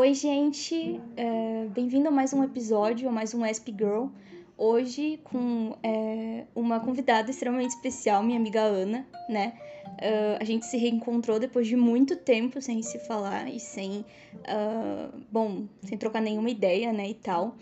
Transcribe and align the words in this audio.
Oi, 0.00 0.14
gente. 0.14 1.00
É, 1.16 1.66
Bem-vindo 1.74 2.06
a 2.06 2.10
mais 2.12 2.32
um 2.32 2.44
episódio, 2.44 3.08
a 3.08 3.12
mais 3.12 3.34
um 3.34 3.44
ESP 3.44 3.74
Girl. 3.76 4.06
Hoje 4.56 5.18
com 5.24 5.76
é, 5.82 6.44
uma 6.54 6.78
convidada 6.78 7.32
extremamente 7.32 7.70
especial, 7.70 8.22
minha 8.22 8.38
amiga 8.38 8.60
Ana, 8.60 9.04
né? 9.28 9.58
É, 9.98 10.38
a 10.40 10.44
gente 10.44 10.66
se 10.66 10.76
reencontrou 10.76 11.40
depois 11.40 11.66
de 11.66 11.74
muito 11.74 12.14
tempo 12.14 12.62
sem 12.62 12.80
se 12.80 13.00
falar 13.08 13.48
e 13.48 13.58
sem, 13.58 14.04
ah, 14.46 15.10
bom, 15.32 15.66
sem 15.82 15.98
trocar 15.98 16.22
nenhuma 16.22 16.48
ideia, 16.48 16.92
né, 16.92 17.10
e 17.10 17.14
tal. 17.14 17.56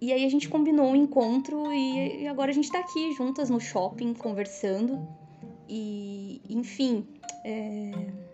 E 0.00 0.12
aí 0.12 0.24
a 0.24 0.30
gente 0.30 0.48
combinou 0.48 0.86
um 0.86 0.94
encontro 0.94 1.72
e, 1.72 2.22
e 2.22 2.28
agora 2.28 2.52
a 2.52 2.54
gente 2.54 2.70
tá 2.70 2.78
aqui 2.78 3.12
juntas 3.14 3.50
no 3.50 3.58
shopping 3.58 4.14
conversando. 4.14 5.04
E, 5.68 6.40
enfim, 6.48 7.04
é... 7.44 8.27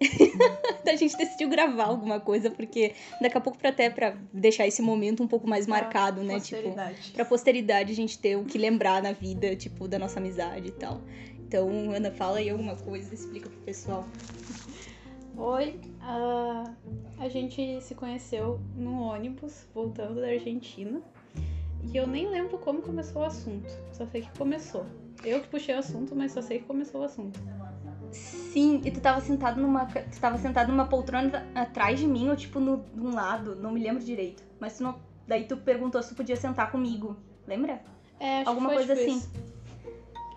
a 0.86 0.96
gente 0.96 1.16
decidiu 1.16 1.48
gravar 1.48 1.84
alguma 1.84 2.18
coisa, 2.18 2.50
porque 2.50 2.94
daqui 3.20 3.36
a 3.36 3.40
pouco, 3.40 3.58
pra 3.58 3.68
até 3.68 3.90
pra 3.90 4.16
deixar 4.32 4.66
esse 4.66 4.80
momento 4.80 5.22
um 5.22 5.28
pouco 5.28 5.46
mais 5.46 5.66
marcado, 5.66 6.22
né? 6.22 6.40
Tipo, 6.40 6.74
pra 7.12 7.24
posteridade 7.24 7.92
a 7.92 7.94
gente 7.94 8.18
ter 8.18 8.36
o 8.36 8.44
que 8.44 8.56
lembrar 8.56 9.02
na 9.02 9.12
vida, 9.12 9.54
tipo, 9.54 9.86
da 9.86 9.98
nossa 9.98 10.18
amizade 10.18 10.68
e 10.68 10.72
tal. 10.72 11.02
Então, 11.38 11.90
Ana, 11.92 12.10
fala 12.10 12.38
aí 12.38 12.48
alguma 12.48 12.76
coisa, 12.76 13.12
explica 13.14 13.48
pro 13.48 13.58
pessoal. 13.60 14.06
Oi, 15.36 15.80
ah, 16.02 16.64
a 17.18 17.28
gente 17.28 17.80
se 17.80 17.94
conheceu 17.94 18.60
no 18.76 19.00
ônibus 19.00 19.66
voltando 19.74 20.20
da 20.20 20.28
Argentina 20.28 21.00
e 21.82 21.96
eu 21.96 22.06
nem 22.06 22.28
lembro 22.28 22.58
como 22.58 22.82
começou 22.82 23.22
o 23.22 23.24
assunto, 23.24 23.68
só 23.92 24.06
sei 24.06 24.22
que 24.22 24.38
começou. 24.38 24.84
Eu 25.24 25.40
que 25.40 25.48
puxei 25.48 25.74
o 25.74 25.78
assunto, 25.78 26.14
mas 26.14 26.32
só 26.32 26.42
sei 26.42 26.58
que 26.58 26.64
começou 26.66 27.00
o 27.00 27.04
assunto. 27.04 27.40
Sim, 28.12 28.80
e 28.84 28.90
tu 28.90 29.00
tava 29.00 29.20
sentado 29.20 29.60
numa. 29.60 29.86
Tu 29.86 30.20
tava 30.20 30.36
sentado 30.38 30.68
numa 30.72 30.86
poltrona 30.86 31.46
atrás 31.54 31.98
de 32.00 32.06
mim, 32.06 32.28
ou 32.28 32.36
tipo 32.36 32.58
no, 32.58 32.84
num 32.94 33.14
lado, 33.14 33.54
não 33.56 33.70
me 33.72 33.80
lembro 33.80 34.02
direito. 34.02 34.42
Mas 34.58 34.76
tu 34.76 34.82
não. 34.82 34.96
Daí 35.26 35.44
tu 35.44 35.56
perguntou 35.56 36.02
se 36.02 36.08
tu 36.10 36.14
podia 36.16 36.36
sentar 36.36 36.70
comigo. 36.72 37.16
Lembra? 37.46 37.80
É, 38.18 38.40
acho 38.40 38.48
Alguma 38.50 38.70
que 38.70 38.74
foi 38.76 38.86
coisa 38.86 39.00
tipo 39.00 39.10
assim. 39.10 39.18
isso. 39.18 39.50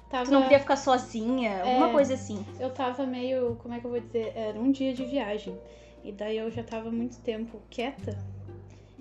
Tava, 0.10 0.26
Tu 0.26 0.32
não 0.32 0.44
queria 0.44 0.60
ficar 0.60 0.76
sozinha, 0.76 1.64
alguma 1.64 1.90
É. 1.90 1.92
coisa 1.92 2.14
assim. 2.14 2.46
Eu 2.60 2.70
tava 2.70 3.04
meio, 3.06 3.56
como 3.56 3.74
é 3.74 3.80
que 3.80 3.86
eu 3.86 3.90
vou 3.92 4.00
dizer, 4.00 4.32
era 4.36 4.60
um 4.60 4.72
dia 4.72 4.94
de 4.94 5.04
viagem. 5.06 5.58
E 6.04 6.12
daí 6.12 6.38
eu 6.38 6.52
já 6.52 6.64
tava 6.64 6.92
muito 6.92 7.18
tempo 7.22 7.60
quieta. 7.72 8.16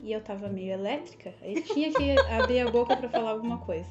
E 0.03 0.11
eu 0.11 0.21
tava 0.23 0.49
meio 0.49 0.73
elétrica. 0.73 1.35
Aí 1.43 1.61
tinha 1.63 1.93
que 1.93 2.19
abrir 2.31 2.61
a 2.61 2.71
boca 2.71 2.97
pra 2.97 3.09
falar 3.11 3.31
alguma 3.33 3.59
coisa. 3.59 3.89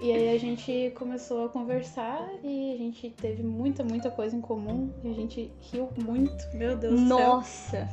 E 0.00 0.12
aí 0.12 0.34
a 0.34 0.38
gente 0.38 0.92
começou 0.96 1.46
a 1.46 1.48
conversar 1.48 2.28
e 2.42 2.74
a 2.74 2.76
gente 2.76 3.10
teve 3.10 3.42
muita, 3.42 3.82
muita 3.84 4.10
coisa 4.10 4.36
em 4.36 4.40
comum. 4.40 4.92
E 5.02 5.10
a 5.10 5.14
gente 5.14 5.50
riu 5.72 5.88
muito, 6.04 6.44
meu 6.54 6.76
Deus 6.76 7.00
do 7.00 7.06
céu. 7.08 7.18
Nossa! 7.18 7.88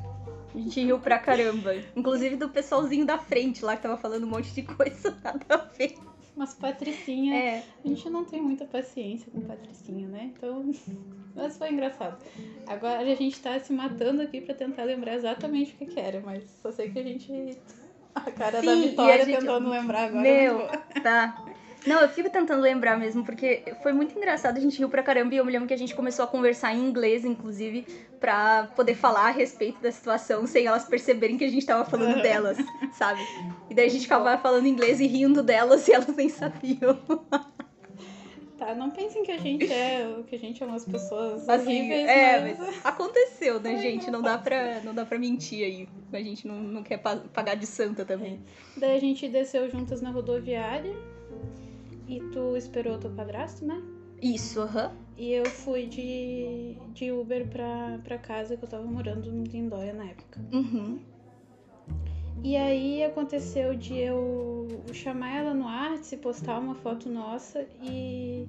A 0.53 0.57
gente 0.57 0.81
riu 0.83 0.99
pra 0.99 1.17
caramba. 1.19 1.73
Inclusive 1.95 2.35
do 2.35 2.49
pessoalzinho 2.49 3.05
da 3.05 3.17
frente 3.17 3.63
lá 3.63 3.77
que 3.77 3.83
tava 3.83 3.97
falando 3.97 4.25
um 4.25 4.29
monte 4.29 4.51
de 4.53 4.63
coisa 4.63 5.17
nada 5.23 5.45
a 5.49 5.57
ver. 5.57 5.95
Mas 6.35 6.53
Patricinha, 6.53 7.35
É. 7.35 7.63
a 7.85 7.87
gente 7.87 8.09
não 8.09 8.25
tem 8.25 8.41
muita 8.41 8.65
paciência 8.65 9.31
com 9.31 9.39
Patricinha, 9.41 10.07
né? 10.07 10.31
Então, 10.35 10.69
mas 11.35 11.57
foi 11.57 11.71
engraçado. 11.71 12.17
Agora 12.67 12.99
a 12.99 13.15
gente 13.15 13.39
tá 13.39 13.57
se 13.59 13.71
matando 13.71 14.21
aqui 14.21 14.41
pra 14.41 14.55
tentar 14.55 14.83
lembrar 14.83 15.13
exatamente 15.15 15.73
o 15.73 15.77
que 15.77 15.85
que 15.85 15.99
era, 15.99 16.19
mas 16.25 16.43
só 16.61 16.71
sei 16.71 16.89
que 16.89 16.99
a 16.99 17.03
gente. 17.03 17.57
A 18.13 18.29
cara 18.31 18.61
da 18.61 18.73
Sim, 18.73 18.83
e 18.85 18.89
Vitória 18.89 19.25
gente- 19.25 19.39
tentando 19.39 19.69
lembrar 19.69 20.05
agora. 20.07 20.21
Meu, 20.21 20.67
tá. 21.01 21.45
Não, 21.85 21.99
eu 21.99 22.09
fico 22.09 22.29
tentando 22.29 22.61
lembrar 22.61 22.97
mesmo, 22.97 23.23
porque 23.25 23.63
foi 23.81 23.91
muito 23.91 24.15
engraçado, 24.17 24.57
a 24.57 24.59
gente 24.61 24.77
riu 24.77 24.87
pra 24.89 25.01
caramba 25.01 25.33
e 25.33 25.37
eu 25.37 25.45
me 25.45 25.51
lembro 25.51 25.67
que 25.67 25.73
a 25.73 25.77
gente 25.77 25.95
começou 25.95 26.23
a 26.23 26.27
conversar 26.27 26.73
em 26.73 26.79
inglês, 26.79 27.25
inclusive, 27.25 27.85
pra 28.19 28.69
poder 28.75 28.93
falar 28.93 29.27
a 29.27 29.31
respeito 29.31 29.81
da 29.81 29.91
situação 29.91 30.45
sem 30.45 30.67
elas 30.67 30.85
perceberem 30.85 31.37
que 31.37 31.43
a 31.43 31.49
gente 31.49 31.65
tava 31.65 31.83
falando 31.83 32.21
delas, 32.21 32.57
sabe? 32.93 33.21
E 33.69 33.73
daí 33.73 33.87
a 33.87 33.89
gente 33.89 34.03
ficava 34.03 34.37
falando 34.37 34.67
inglês 34.67 34.99
e 34.99 35.07
rindo 35.07 35.41
delas 35.41 35.85
e 35.89 35.93
elas 35.93 36.15
nem 36.15 36.29
sabiam. 36.29 36.99
Tá, 38.57 38.75
não 38.75 38.91
pensem 38.91 39.23
que 39.23 39.31
a 39.31 39.39
gente 39.39 39.73
é 39.73 40.21
que 40.27 40.35
a 40.35 40.37
gente 40.37 40.61
é 40.61 40.65
umas 40.67 40.85
pessoas 40.85 41.49
Assim, 41.49 41.79
horríveis, 41.81 42.07
é, 42.07 42.55
mas... 42.55 42.85
aconteceu, 42.85 43.59
né, 43.59 43.75
gente? 43.81 44.11
Não 44.11 44.21
dá 44.21 44.37
pra, 44.37 44.81
não 44.81 44.93
dá 44.93 45.03
pra 45.03 45.17
mentir 45.17 45.65
aí. 45.65 45.89
A 46.13 46.21
gente 46.21 46.47
não, 46.47 46.57
não 46.61 46.83
quer 46.83 46.97
pa- 46.97 47.23
pagar 47.33 47.55
de 47.55 47.65
santa 47.65 48.05
também. 48.05 48.39
Daí 48.77 48.95
a 48.95 48.99
gente 48.99 49.27
desceu 49.27 49.67
juntas 49.67 49.99
na 49.99 50.11
rodoviária 50.11 50.93
e 52.07 52.19
tu 52.31 52.55
esperou 52.55 52.97
teu 52.97 53.11
padrasto, 53.11 53.65
né? 53.65 53.81
Isso, 54.21 54.61
aham. 54.61 54.91
E 55.17 55.31
eu 55.31 55.45
fui 55.45 55.85
de, 55.87 56.75
de 56.93 57.11
Uber 57.11 57.47
pra, 57.47 57.99
pra 58.03 58.17
casa 58.17 58.55
que 58.55 58.63
eu 58.63 58.69
tava 58.69 58.85
morando 58.85 59.31
no 59.31 59.43
Lindóia 59.43 59.93
na 59.93 60.05
época. 60.05 60.39
Uhum. 60.51 60.99
E 62.43 62.55
aí 62.55 63.03
aconteceu 63.03 63.75
de 63.75 63.97
eu 63.97 64.67
chamar 64.93 65.35
ela 65.35 65.53
no 65.53 65.67
Arts 65.67 66.11
e 66.11 66.17
postar 66.17 66.59
uma 66.59 66.73
foto 66.73 67.07
nossa 67.07 67.67
e, 67.83 68.47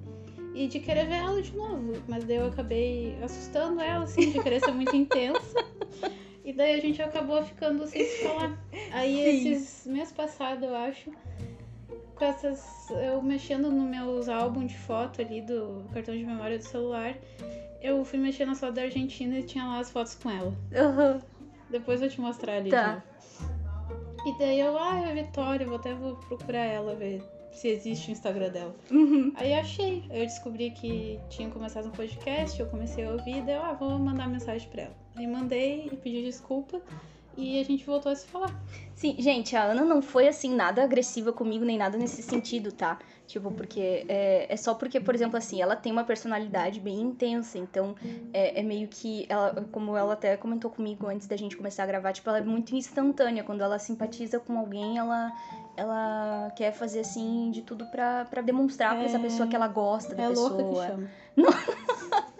e 0.55 0.67
de 0.67 0.79
querer 0.79 1.05
ver 1.05 1.17
ela 1.17 1.41
de 1.41 1.55
novo. 1.55 1.93
Mas 2.07 2.23
daí 2.23 2.37
eu 2.37 2.47
acabei 2.47 3.15
assustando 3.21 3.79
ela, 3.79 4.05
assim, 4.05 4.31
de 4.31 4.41
querer 4.41 4.61
ser 4.61 4.71
muito 4.71 4.95
intensa. 4.97 5.63
E 6.43 6.51
daí 6.53 6.75
a 6.75 6.81
gente 6.81 7.01
acabou 7.01 7.43
ficando 7.43 7.85
sem 7.85 8.03
se 8.03 8.23
falar. 8.23 8.59
Aí 8.91 9.15
Sim. 9.15 9.51
esses 9.51 9.85
mês 9.85 10.11
passado, 10.11 10.65
eu 10.65 10.75
acho, 10.75 11.11
Eu 13.01 13.21
mexendo 13.21 13.71
nos 13.71 13.89
meus 13.89 14.29
álbuns 14.29 14.71
de 14.71 14.77
foto 14.77 15.21
ali 15.21 15.41
do 15.41 15.85
cartão 15.93 16.15
de 16.15 16.23
memória 16.23 16.57
do 16.57 16.63
celular, 16.63 17.15
eu 17.81 18.03
fui 18.05 18.19
mexendo 18.19 18.49
na 18.49 18.55
foto 18.55 18.73
da 18.73 18.83
Argentina 18.83 19.39
e 19.39 19.43
tinha 19.43 19.65
lá 19.65 19.79
as 19.79 19.91
fotos 19.91 20.15
com 20.15 20.29
ela. 20.29 20.53
Aham. 20.75 21.21
Depois 21.69 22.01
eu 22.01 22.09
te 22.09 22.21
mostrar 22.21 22.57
ali. 22.57 22.69
Tá. 22.69 23.03
E 24.25 24.37
daí 24.37 24.59
eu, 24.59 24.77
ah, 24.77 24.99
é 24.99 25.11
a 25.11 25.13
Vitória, 25.13 25.65
vou 25.65 25.75
até 25.75 25.93
vou 25.93 26.15
procurar 26.15 26.63
ela, 26.65 26.95
ver 26.95 27.21
se 27.51 27.67
existe 27.67 28.09
o 28.09 28.11
Instagram 28.11 28.49
dela. 28.49 28.75
Uhum. 28.89 29.33
Aí 29.35 29.53
achei. 29.53 30.03
Eu 30.09 30.25
descobri 30.25 30.71
que 30.71 31.19
tinha 31.29 31.49
começado 31.49 31.87
um 31.87 31.91
podcast, 31.91 32.59
eu 32.59 32.67
comecei 32.67 33.05
a 33.05 33.11
ouvir, 33.11 33.41
daí 33.43 33.55
eu, 33.55 33.63
ah, 33.63 33.73
vou 33.73 33.97
mandar 33.99 34.27
mensagem 34.27 34.69
pra 34.69 34.83
ela. 34.83 34.95
Aí 35.15 35.27
mandei 35.27 35.89
e 35.91 35.97
pedi 35.97 36.23
desculpa 36.23 36.81
e 37.37 37.59
a 37.59 37.63
gente 37.63 37.85
voltou 37.85 38.11
a 38.11 38.15
se 38.15 38.27
falar. 38.27 38.51
Sim, 38.95 39.15
gente, 39.19 39.55
a 39.55 39.63
Ana 39.63 39.83
não 39.83 40.01
foi 40.01 40.27
assim 40.27 40.53
nada 40.53 40.83
agressiva 40.83 41.33
comigo, 41.33 41.65
nem 41.65 41.77
nada 41.77 41.97
nesse 41.97 42.21
sentido, 42.21 42.71
tá? 42.71 42.99
Tipo, 43.25 43.51
porque 43.51 44.05
é, 44.07 44.45
é 44.53 44.57
só 44.57 44.73
porque, 44.75 44.99
por 44.99 45.15
exemplo, 45.15 45.37
assim, 45.37 45.61
ela 45.61 45.75
tem 45.75 45.91
uma 45.91 46.03
personalidade 46.03 46.79
bem 46.79 47.01
intensa, 47.01 47.57
então 47.57 47.95
é, 48.31 48.59
é 48.59 48.63
meio 48.63 48.87
que 48.87 49.25
ela, 49.27 49.65
como 49.71 49.97
ela 49.97 50.13
até 50.13 50.37
comentou 50.37 50.69
comigo 50.69 51.07
antes 51.07 51.25
da 51.27 51.35
gente 51.35 51.57
começar 51.57 51.83
a 51.83 51.87
gravar, 51.87 52.13
tipo, 52.13 52.29
ela 52.29 52.37
é 52.39 52.43
muito 52.43 52.75
instantânea. 52.75 53.43
Quando 53.43 53.61
ela 53.61 53.79
simpatiza 53.79 54.39
com 54.39 54.57
alguém, 54.57 54.97
ela, 54.97 55.31
ela 55.75 56.51
quer 56.55 56.71
fazer 56.71 56.99
assim 56.99 57.49
de 57.51 57.61
tudo 57.63 57.85
pra, 57.87 58.25
pra 58.25 58.41
demonstrar 58.41 58.95
pra 58.95 59.05
essa 59.05 59.17
É- 59.17 59.21
pessoa 59.21 59.47
que 59.47 59.55
ela 59.55 59.67
gosta 59.67 60.13
da 60.15 60.23
é 60.23 60.27
pessoa. 60.29 60.49
louca 60.49 60.63
que 60.63 60.87
chama. 60.87 61.09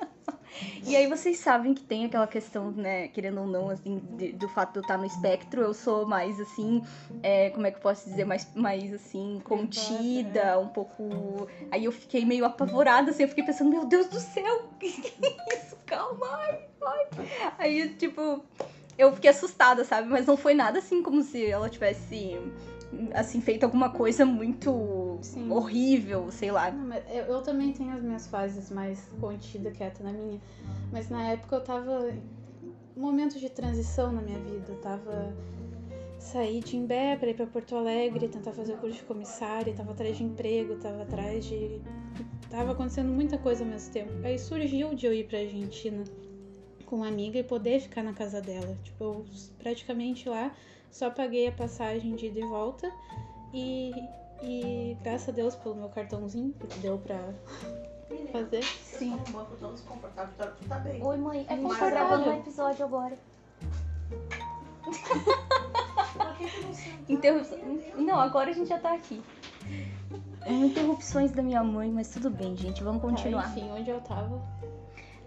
E 0.86 0.96
aí 0.96 1.08
vocês 1.08 1.38
sabem 1.40 1.74
que 1.74 1.82
tem 1.84 2.06
aquela 2.06 2.28
questão, 2.28 2.72
né, 2.72 3.08
querendo 3.08 3.42
ou 3.42 3.48
não, 3.48 3.70
assim, 3.70 4.02
de- 4.18 4.34
do 4.34 4.48
fato 4.50 4.74
de 4.74 4.80
eu 4.80 4.82
estar 4.82 4.98
no 4.98 5.06
espectro, 5.06 5.62
eu 5.62 5.74
sou 5.74 6.06
mais 6.06 6.40
assim, 6.40 6.84
é, 7.22 7.50
como 7.52 7.66
é 7.66 7.72
que 7.72 7.78
eu 7.78 7.82
posso 7.82 8.10
dizer, 8.10 8.26
mais, 8.26 8.48
mais 8.54 8.94
assim, 8.94 9.42
contida, 9.44 10.60
um 10.60 10.68
pouco. 10.68 11.48
Aí 11.72 11.86
eu 11.86 11.92
fiquei 11.92 12.26
meio 12.26 12.46
apavorada, 12.46 13.12
assim, 13.12 13.24
eu 13.24 13.30
fiquei 13.30 13.44
pensando, 13.44 13.70
meu 13.70 13.86
Deus 13.86 14.08
do 14.08 14.20
céu, 14.20 14.70
que 14.80 14.90
que 15.02 15.26
é 15.26 15.56
isso? 15.58 15.76
Calma, 15.86 16.26
ai, 16.28 16.60
ai. 16.86 17.08
Aí, 17.58 17.90
tipo, 17.96 18.44
eu 18.98 19.12
fiquei 19.14 19.30
assustada, 19.30 19.84
sabe? 19.86 20.08
Mas 20.10 20.26
não 20.26 20.36
foi 20.38 20.54
nada 20.54 20.80
assim 20.80 21.02
como 21.02 21.22
se 21.24 21.46
ela 21.46 21.70
tivesse. 21.70 22.40
Assim, 23.14 23.42
feito 23.42 23.64
alguma 23.64 23.90
coisa 23.90 24.26
muito 24.26 25.20
Sim. 25.22 25.50
horrível, 25.52 26.32
sei 26.32 26.52
lá. 26.52 26.72
Não, 26.72 26.96
eu, 26.96 27.26
eu 27.26 27.42
também 27.42 27.74
tenho 27.74 27.92
as 27.94 28.02
minhas 28.02 28.28
fases 28.28 28.70
mais 28.70 29.00
contida, 29.20 29.72
quieta 29.72 30.04
na 30.04 30.12
minha. 30.12 30.40
Mas 30.92 31.10
na 31.10 31.24
época 31.30 31.56
eu 31.56 31.62
tava 31.62 32.10
em 32.10 33.00
momentos 33.00 33.40
de 33.40 33.50
transição 33.50 34.12
na 34.12 34.22
minha 34.22 34.40
vida. 34.40 34.66
Eu 34.70 34.82
tava 34.82 35.34
saí 36.20 36.62
de 36.62 36.78
Imbé 36.78 37.18
pra 37.18 37.30
ir 37.30 37.36
pra 37.36 37.46
Porto 37.46 37.76
Alegre, 37.76 38.28
tentar 38.28 38.54
fazer 38.54 38.74
o 38.74 38.78
curso 38.78 38.98
de 38.98 39.04
comissária, 39.04 39.74
tava 39.74 39.92
atrás 39.92 40.18
de 40.18 40.24
emprego, 40.24 40.76
tava 40.76 41.04
atrás 41.04 41.46
de. 41.46 41.82
Tava 42.50 42.72
acontecendo 42.72 43.12
muita 43.12 43.38
coisa 43.38 43.64
ao 43.64 43.70
mesmo 43.70 43.92
tempo. 43.92 44.12
Aí 44.24 44.38
surgiu 44.38 44.94
de 44.94 45.06
eu 45.06 45.14
ir 45.14 45.28
pra 45.28 45.40
Argentina 45.40 46.04
com 46.84 46.98
uma 46.98 47.08
amiga 47.08 47.40
e 47.40 47.44
poder 47.44 47.80
ficar 47.80 48.04
na 48.04 48.14
casa 48.14 48.42
dela. 48.42 48.78
Tipo, 48.84 49.04
eu 49.04 49.26
praticamente 49.60 50.30
lá 50.30 50.52
só 50.92 51.10
paguei 51.10 51.48
a 51.48 51.52
passagem 51.52 52.16
de 52.16 52.28
ida 52.28 52.40
e 52.40 52.44
volta 52.44 52.92
e, 53.54 53.92
e 54.42 54.98
graças 55.02 55.30
a 55.30 55.32
Deus 55.32 55.56
pelo 55.56 55.76
meu 55.76 55.90
cartãozinho 55.90 56.54
que 56.54 56.80
deu 56.80 56.98
pra 56.98 57.18
fazer. 58.32 58.64
Sim. 58.64 59.18
Vitória, 59.18 60.54
tu 60.60 60.68
tá 60.68 60.80
bem. 60.80 61.04
Oi, 61.04 61.18
mãe. 61.18 61.46
É 61.50 61.56
Mas 61.56 61.80
tá 61.80 61.90
gravando 61.90 62.30
um 62.30 62.38
episódio 62.38 62.86
agora. 62.86 63.18
Interrupção. 67.08 67.58
Não, 67.98 68.20
agora 68.20 68.52
a 68.52 68.54
gente 68.54 68.70
já 68.70 68.80
tá 68.80 68.94
aqui. 68.94 69.22
Interrupções 70.46 71.32
da 71.32 71.42
minha 71.42 71.64
mãe, 71.64 71.90
mas 71.92 72.10
tudo 72.10 72.30
bem, 72.30 72.56
gente. 72.56 72.84
Vamos 72.84 73.02
continuar. 73.02 73.44
Tá, 73.44 73.50
enfim, 73.50 73.72
onde 73.72 73.90
eu 73.90 74.02
tava. 74.02 74.42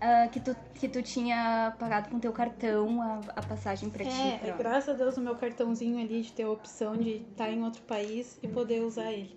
Ah, 0.00 0.28
que, 0.28 0.40
tu, 0.40 0.56
que 0.74 0.88
tu 0.88 1.02
tinha 1.02 1.74
pagado 1.78 2.10
com 2.10 2.18
teu 2.18 2.32
cartão 2.32 3.00
a, 3.00 3.20
a 3.36 3.42
passagem 3.42 3.88
pra 3.90 4.04
ti. 4.04 4.10
É, 4.10 4.54
graças 4.56 4.88
a 4.88 4.92
Deus 4.92 5.16
o 5.16 5.20
meu 5.20 5.36
cartãozinho 5.36 5.98
ali 5.98 6.22
de 6.22 6.32
ter 6.32 6.44
a 6.44 6.50
opção 6.50 6.96
de 6.96 7.22
estar 7.30 7.50
em 7.50 7.62
outro 7.62 7.82
país 7.82 8.38
e 8.42 8.48
poder 8.48 8.82
usar 8.82 9.12
ele. 9.12 9.36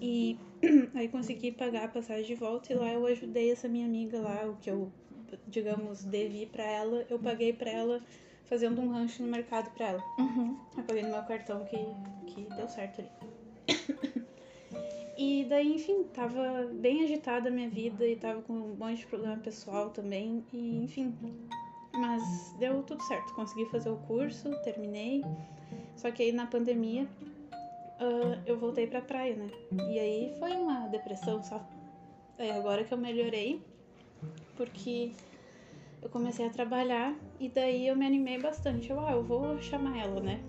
E 0.00 0.38
aí 0.94 1.08
consegui 1.08 1.52
pagar 1.52 1.84
a 1.84 1.88
passagem 1.88 2.24
de 2.24 2.34
volta 2.34 2.72
e 2.72 2.76
lá 2.76 2.92
eu 2.92 3.06
ajudei 3.06 3.50
essa 3.52 3.68
minha 3.68 3.86
amiga 3.86 4.20
lá, 4.20 4.46
o 4.46 4.56
que 4.56 4.70
eu, 4.70 4.92
digamos, 5.46 6.04
devi 6.04 6.46
pra 6.46 6.64
ela, 6.64 7.06
eu 7.08 7.18
paguei 7.18 7.52
pra 7.52 7.70
ela 7.70 8.00
fazendo 8.44 8.80
um 8.80 8.92
rancho 8.92 9.22
no 9.22 9.28
mercado 9.30 9.70
pra 9.70 9.88
ela. 9.88 10.04
Uhum. 10.18 10.58
Eu 10.76 10.84
paguei 10.84 11.02
no 11.02 11.10
meu 11.10 11.22
cartão 11.22 11.64
que, 11.64 11.78
que 12.26 12.42
deu 12.54 12.68
certo 12.68 13.00
ali. 13.00 13.10
E 15.16 15.44
daí, 15.48 15.74
enfim, 15.74 16.04
tava 16.14 16.68
bem 16.72 17.04
agitada 17.04 17.48
a 17.48 17.52
minha 17.52 17.68
vida 17.68 18.06
e 18.06 18.16
tava 18.16 18.40
com 18.42 18.54
um 18.54 18.74
monte 18.74 18.98
de 18.98 19.06
problema 19.06 19.36
pessoal 19.36 19.90
também. 19.90 20.44
E, 20.52 20.84
enfim. 20.84 21.14
Mas 21.92 22.54
deu 22.58 22.82
tudo 22.82 23.02
certo. 23.02 23.34
Consegui 23.34 23.66
fazer 23.66 23.90
o 23.90 23.96
curso, 23.96 24.50
terminei. 24.64 25.22
Só 25.96 26.10
que 26.10 26.22
aí 26.22 26.32
na 26.32 26.46
pandemia 26.46 27.06
ah, 28.02 28.38
eu 28.46 28.58
voltei 28.58 28.86
pra 28.86 29.00
praia, 29.00 29.36
né? 29.36 29.48
E 29.90 29.98
aí 29.98 30.34
foi 30.38 30.52
uma 30.52 30.88
depressão 30.88 31.42
só. 31.42 31.64
Aí 32.38 32.50
agora 32.50 32.82
que 32.82 32.92
eu 32.92 32.98
melhorei, 32.98 33.60
porque 34.56 35.12
eu 36.02 36.08
comecei 36.08 36.46
a 36.46 36.50
trabalhar 36.50 37.14
e 37.38 37.48
daí 37.48 37.86
eu 37.86 37.94
me 37.94 38.04
animei 38.04 38.40
bastante. 38.40 38.90
Eu, 38.90 38.98
ah, 38.98 39.12
eu 39.12 39.22
vou 39.22 39.60
chamar 39.62 39.98
ela, 39.98 40.20
né? 40.20 40.40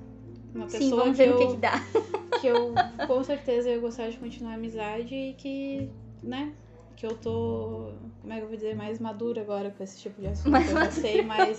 Uma 0.56 0.68
Sim, 0.68 0.80
pessoa 0.80 1.04
vamos 1.04 1.18
que 1.18 1.24
ver 1.24 1.30
eu, 1.30 1.36
o 1.36 1.38
que, 1.38 1.48
que 1.48 1.58
dá. 1.58 1.74
que 2.44 2.48
eu 2.48 2.76
com 3.08 3.24
certeza 3.24 3.70
ia 3.70 3.80
gostar 3.80 4.10
de 4.10 4.18
continuar 4.18 4.52
a 4.52 4.56
amizade 4.56 5.16
e 5.16 5.34
que, 5.34 5.90
né, 6.22 6.52
que 6.98 7.06
eu 7.06 7.16
tô, 7.16 7.94
como 8.20 8.34
é 8.34 8.36
que 8.36 8.44
eu 8.44 8.48
vou 8.48 8.58
dizer, 8.58 8.76
mais 8.76 9.00
madura 9.00 9.42
agora 9.42 9.72
com 9.72 9.82
esse 9.82 9.98
tipo 10.02 10.20
de 10.20 10.28
assunto. 10.28 10.52
Mais 10.52 10.70
eu 10.70 10.76
já 10.76 10.92
sei 10.92 11.22
mais 11.22 11.58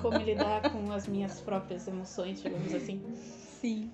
como 0.00 0.16
lidar 0.16 0.72
com 0.72 0.90
as 0.90 1.06
minhas 1.06 1.42
próprias 1.42 1.86
emoções, 1.86 2.40
digamos 2.42 2.72
assim. 2.72 3.02
Sim. 3.60 3.90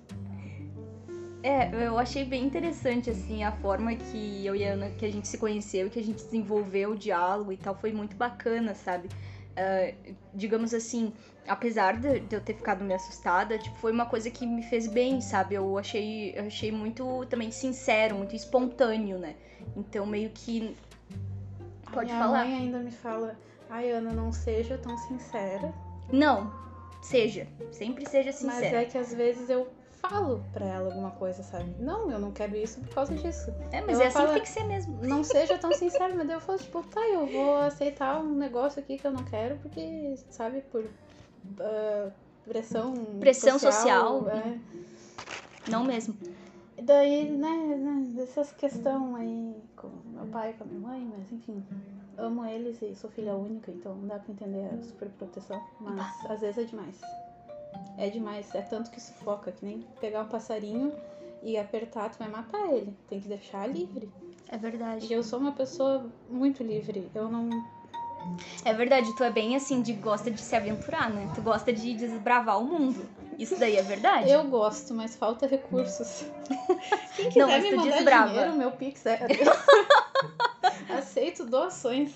É, 1.42 1.84
eu 1.84 1.98
achei 1.98 2.24
bem 2.24 2.44
interessante, 2.44 3.10
assim, 3.10 3.42
a 3.42 3.50
forma 3.50 3.92
que 3.96 4.46
eu 4.46 4.54
e 4.54 4.64
a 4.64 4.74
Ana, 4.74 4.90
que 4.90 5.04
a 5.04 5.10
gente 5.10 5.26
se 5.26 5.36
conheceu 5.36 5.88
e 5.88 5.90
que 5.90 5.98
a 5.98 6.04
gente 6.04 6.22
desenvolveu 6.22 6.92
o 6.92 6.96
diálogo 6.96 7.50
e 7.50 7.56
tal, 7.56 7.74
foi 7.74 7.92
muito 7.92 8.14
bacana, 8.14 8.72
sabe? 8.72 9.08
Ah, 9.56 9.92
digamos 10.34 10.72
assim, 10.72 11.12
apesar 11.46 11.98
de, 11.98 12.22
eu 12.30 12.40
ter 12.40 12.54
ficado 12.54 12.84
meio 12.84 12.96
assustada, 12.96 13.58
tipo, 13.58 13.76
foi 13.76 13.92
uma 13.92 14.06
coisa 14.06 14.30
que 14.30 14.46
me 14.46 14.62
fez 14.62 14.86
bem, 14.86 15.20
sabe? 15.20 15.54
Eu 15.54 15.76
achei, 15.76 16.32
eu 16.36 16.44
achei 16.46 16.70
muito 16.72 17.26
também 17.26 17.50
sincero, 17.50 18.14
muito 18.16 18.34
espontâneo, 18.34 19.18
né? 19.18 19.34
Então, 19.76 20.06
meio 20.06 20.30
que. 20.30 20.76
Pode 21.92 22.06
Minha 22.12 22.18
falar. 22.24 22.44
mãe 22.44 22.54
ainda 22.54 22.78
me 22.78 22.90
fala, 22.92 23.36
ai 23.68 23.90
Ana, 23.90 24.12
não 24.12 24.32
seja 24.32 24.78
tão 24.78 24.96
sincera. 24.96 25.74
Não, 26.12 26.52
seja. 27.02 27.48
Sempre 27.72 28.08
seja 28.08 28.30
Mas 28.30 28.36
sincera. 28.36 28.82
é 28.82 28.84
que 28.84 28.96
às 28.96 29.12
vezes 29.12 29.50
eu 29.50 29.68
falo 30.00 30.44
pra 30.52 30.64
ela 30.66 30.86
alguma 30.86 31.10
coisa, 31.12 31.42
sabe? 31.42 31.74
Não, 31.78 32.10
eu 32.10 32.18
não 32.18 32.32
quero 32.32 32.56
isso 32.56 32.80
por 32.80 32.94
causa 32.94 33.14
disso. 33.14 33.52
É, 33.72 33.80
mas 33.82 33.98
eu 33.98 34.04
é 34.04 34.06
assim 34.08 34.14
falo- 34.16 34.28
que 34.28 34.34
tem 34.34 34.42
que 34.42 34.48
ser 34.48 34.64
mesmo. 34.64 34.98
não 35.02 35.22
seja 35.24 35.58
tão 35.58 35.72
sincero, 35.72 36.14
mas 36.16 36.26
daí 36.26 36.36
eu 36.36 36.40
falo, 36.40 36.58
tipo, 36.58 36.82
tá, 36.84 37.00
eu 37.08 37.26
vou 37.26 37.56
aceitar 37.58 38.20
um 38.20 38.34
negócio 38.34 38.80
aqui 38.80 38.98
que 38.98 39.06
eu 39.06 39.12
não 39.12 39.24
quero, 39.24 39.56
porque, 39.58 40.14
sabe, 40.30 40.62
por 40.62 40.84
ah, 41.60 42.10
pressão 42.44 42.94
Pressão 43.18 43.58
social. 43.58 44.28
é. 44.30 44.58
Não 45.68 45.84
mesmo. 45.84 46.16
E 46.76 46.82
daí, 46.82 47.30
né, 47.30 47.76
né, 47.76 48.22
essas 48.22 48.52
questões 48.52 49.14
aí 49.16 49.54
com 49.76 49.88
meu 50.06 50.26
pai 50.28 50.54
com 50.56 50.64
a 50.64 50.66
minha 50.66 50.80
mãe, 50.80 51.12
mas 51.14 51.30
enfim, 51.30 51.62
amo 52.16 52.44
eles 52.46 52.80
e 52.80 52.94
sou 52.94 53.10
filha 53.10 53.34
única, 53.36 53.70
então 53.70 53.94
não 53.94 54.06
dá 54.08 54.18
pra 54.18 54.32
entender 54.32 54.66
a 54.66 54.82
superproteção, 54.82 55.62
mas 55.78 56.06
às 56.30 56.40
vezes 56.40 56.58
é 56.58 56.64
demais. 56.64 56.96
É 57.98 58.08
demais, 58.08 58.54
é 58.54 58.62
tanto 58.62 58.90
que 58.90 59.00
sufoca, 59.00 59.52
que 59.52 59.64
nem 59.64 59.84
pegar 60.00 60.22
um 60.22 60.28
passarinho 60.28 60.92
e 61.42 61.56
apertar, 61.58 62.10
tu 62.10 62.18
vai 62.18 62.28
matar 62.28 62.72
ele, 62.72 62.96
tem 63.08 63.20
que 63.20 63.28
deixar 63.28 63.66
livre. 63.66 64.10
É 64.48 64.56
verdade. 64.56 65.06
E 65.06 65.12
eu 65.12 65.22
sou 65.22 65.38
uma 65.38 65.52
pessoa 65.52 66.10
muito 66.28 66.62
livre. 66.62 67.10
Eu 67.14 67.28
não. 67.28 67.48
É 68.64 68.72
verdade, 68.74 69.14
tu 69.16 69.22
é 69.24 69.30
bem 69.30 69.54
assim, 69.56 69.80
de 69.80 69.92
gosta 69.92 70.30
de 70.30 70.40
se 70.40 70.54
aventurar, 70.56 71.08
né? 71.10 71.30
Tu 71.34 71.40
gosta 71.40 71.72
de 71.72 71.94
desbravar 71.94 72.60
o 72.60 72.64
mundo. 72.64 73.08
Isso 73.38 73.58
daí 73.58 73.76
é 73.76 73.82
verdade? 73.82 74.30
Eu 74.30 74.44
gosto, 74.44 74.92
mas 74.92 75.16
falta 75.16 75.46
recursos. 75.46 76.24
Quem 77.16 77.28
quiser 77.28 77.40
Não, 77.40 77.48
mas 77.48 77.62
me 77.62 77.70
tu 77.70 77.76
mandar 77.76 77.96
desbrava. 77.96 78.28
dinheiro, 78.28 78.54
meu 78.54 78.72
Pix 78.72 79.06
é. 79.06 79.20
Aceito 80.90 81.46
doações. 81.46 82.12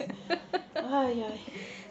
Ai, 0.75 1.23
ai. 1.23 1.41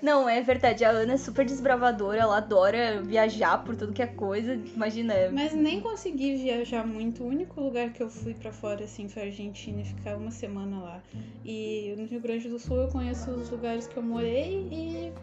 Não, 0.04 0.28
é 0.28 0.42
verdade. 0.42 0.84
A 0.84 0.90
Ana 0.90 1.14
é 1.14 1.18
super 1.18 1.46
desbravadora, 1.46 2.20
ela 2.20 2.36
adora 2.36 3.02
viajar 3.02 3.58
por 3.64 3.74
tudo 3.74 3.94
que 3.94 4.02
é 4.02 4.06
coisa. 4.06 4.54
Imagina. 4.76 5.14
Mas 5.32 5.56
nem 5.56 5.80
consegui 5.80 6.36
viajar 6.36 6.86
muito. 6.86 7.24
O 7.24 7.28
único 7.28 7.62
lugar 7.62 7.90
que 7.94 8.04
eu 8.04 8.10
fui 8.10 8.34
pra 8.34 8.52
fora, 8.52 8.84
assim, 8.84 9.08
foi 9.08 9.22
a 9.22 9.26
Argentina 9.28 9.80
e 9.80 9.86
ficar 9.86 10.18
uma 10.18 10.30
semana 10.30 10.78
lá. 10.82 11.02
E 11.46 11.96
no 11.98 12.06
Rio 12.06 12.20
Grande 12.20 12.50
do 12.50 12.60
Sul 12.60 12.80
eu 12.80 12.90
conheço 12.90 13.32
os 13.32 13.50
lugares 13.50 13.88
que 13.88 13.96
eu 13.96 14.04
morei 14.04 14.68
e. 14.70 15.14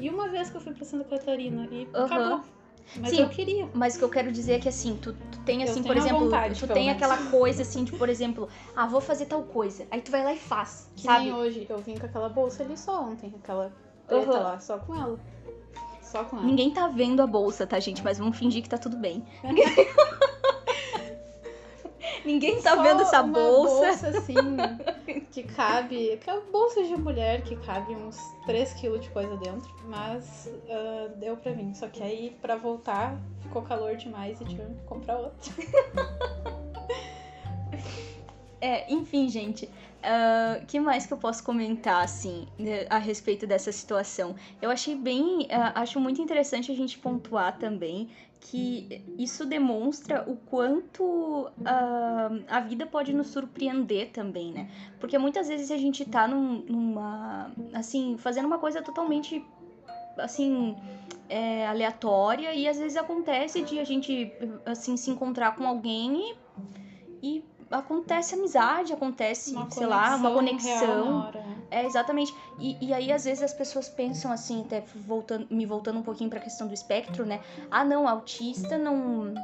E 0.00 0.10
uma 0.10 0.28
vez 0.28 0.50
que 0.50 0.56
eu 0.56 0.60
fui 0.60 0.74
pra 0.74 0.84
Santa 0.84 1.04
Catarina 1.04 1.68
e 1.70 1.86
Aham. 1.94 2.06
acabou. 2.06 2.40
Mas 2.96 3.10
Sim. 3.10 3.20
eu 3.22 3.28
queria. 3.28 3.68
Mas 3.72 3.94
o 3.94 3.98
que 3.98 4.04
eu 4.04 4.10
quero 4.10 4.32
dizer 4.32 4.54
é 4.54 4.58
que 4.58 4.68
assim, 4.68 4.96
tu, 4.96 5.12
tu 5.12 5.38
tem 5.44 5.62
assim, 5.62 5.80
por 5.84 5.96
exemplo, 5.96 6.24
vontade, 6.24 6.58
tu 6.58 6.66
tem 6.66 6.86
menos. 6.86 6.96
aquela 7.00 7.30
coisa 7.30 7.62
assim, 7.62 7.84
de, 7.84 7.92
por 7.92 8.08
exemplo, 8.08 8.48
ah, 8.74 8.86
vou 8.86 9.00
fazer 9.00 9.26
tal 9.26 9.44
coisa. 9.44 9.86
Aí 9.92 10.02
tu 10.02 10.10
vai 10.10 10.24
lá 10.24 10.32
e 10.34 10.38
faz, 10.38 10.90
Que 10.96 11.02
sabe? 11.02 11.26
nem 11.26 11.32
hoje. 11.34 11.66
Eu 11.68 11.78
vim 11.78 11.96
com 11.96 12.04
aquela 12.06 12.28
bolsa 12.28 12.64
ali 12.64 12.76
só 12.76 13.00
ontem, 13.04 13.32
aquela 13.40 13.72
preta 14.06 14.30
Aham. 14.30 14.42
lá, 14.42 14.58
só 14.60 14.78
com 14.78 14.94
ela. 14.94 15.18
Só 16.02 16.24
com 16.24 16.36
ela. 16.36 16.46
Ninguém 16.46 16.70
tá 16.70 16.86
vendo 16.88 17.20
a 17.22 17.26
bolsa, 17.26 17.66
tá, 17.66 17.78
gente? 17.80 18.02
Mas 18.02 18.18
vamos 18.18 18.36
fingir 18.38 18.62
que 18.62 18.68
tá 18.68 18.78
tudo 18.78 18.96
bem. 18.96 19.24
Ninguém 22.24 22.60
tá 22.62 22.74
Só 22.74 22.82
vendo 22.82 23.02
essa 23.02 23.22
uma 23.22 23.32
bolsa. 23.34 23.86
bolsa 23.86 24.18
assim, 24.18 24.34
que 25.30 25.42
cabe. 25.42 26.16
Que 26.16 26.30
é 26.30 26.40
bolsa 26.40 26.82
de 26.82 26.96
mulher 26.96 27.42
que 27.42 27.54
cabe 27.56 27.94
uns 27.94 28.16
3kg 28.46 28.98
de 28.98 29.10
coisa 29.10 29.36
dentro. 29.36 29.70
Mas 29.84 30.50
ah, 30.70 31.08
deu 31.16 31.36
pra 31.36 31.52
mim. 31.52 31.74
Só 31.74 31.86
que 31.86 32.02
aí, 32.02 32.34
pra 32.40 32.56
voltar, 32.56 33.18
ficou 33.40 33.60
calor 33.62 33.96
demais 33.96 34.40
e 34.40 34.44
tive 34.44 34.64
que 34.64 34.82
comprar 34.86 35.18
outra. 35.18 35.52
É, 38.60 38.90
enfim, 38.90 39.28
gente. 39.28 39.68
O 40.62 40.66
que 40.66 40.78
mais 40.80 41.06
que 41.06 41.12
eu 41.12 41.16
posso 41.18 41.42
comentar, 41.42 42.02
assim, 42.04 42.46
a 42.90 42.98
respeito 42.98 43.46
dessa 43.46 43.72
situação? 43.72 44.34
Eu 44.60 44.70
achei 44.70 44.94
bem. 44.94 45.46
ah, 45.50 45.72
acho 45.80 45.98
muito 46.00 46.20
interessante 46.20 46.70
a 46.70 46.74
gente 46.74 46.98
pontuar 46.98 47.58
também 47.58 48.08
que 48.40 49.02
isso 49.18 49.46
demonstra 49.46 50.22
o 50.30 50.36
quanto 50.36 51.50
ah, 51.64 52.30
a 52.48 52.60
vida 52.60 52.84
pode 52.86 53.14
nos 53.14 53.28
surpreender 53.28 54.10
também, 54.10 54.52
né? 54.52 54.68
Porque 55.00 55.16
muitas 55.16 55.48
vezes 55.48 55.70
a 55.70 55.78
gente 55.78 56.04
tá 56.04 56.28
num- 56.28 56.62
numa. 56.68 57.50
Assim, 57.72 58.16
fazendo 58.18 58.44
uma 58.46 58.58
coisa 58.58 58.82
totalmente. 58.82 59.42
Assim. 60.18 60.76
é, 61.28 61.66
aleatória 61.66 62.54
e 62.54 62.68
às 62.68 62.78
vezes 62.78 62.96
acontece 62.96 63.62
de 63.62 63.78
a 63.80 63.84
gente 63.84 64.30
assim 64.66 64.96
se 64.96 65.10
encontrar 65.10 65.56
com 65.56 65.66
alguém 65.66 66.36
e, 67.22 67.38
e 67.38 67.44
acontece 67.78 68.34
amizade, 68.34 68.92
acontece, 68.92 69.54
sei 69.70 69.86
lá, 69.86 70.16
uma 70.16 70.30
conexão. 70.32 71.20
hora. 71.20 71.44
É, 71.70 71.84
exatamente. 71.84 72.34
E, 72.58 72.76
e 72.80 72.94
aí, 72.94 73.12
às 73.12 73.24
vezes, 73.24 73.42
as 73.42 73.52
pessoas 73.52 73.88
pensam 73.88 74.30
assim, 74.30 74.62
até 74.62 74.82
voltando, 74.94 75.46
me 75.50 75.66
voltando 75.66 75.98
um 75.98 76.02
pouquinho 76.02 76.30
pra 76.30 76.40
questão 76.40 76.66
do 76.66 76.74
espectro, 76.74 77.26
né? 77.26 77.40
Ah, 77.70 77.84
não, 77.84 78.06
autista 78.06 78.78
não. 78.78 79.34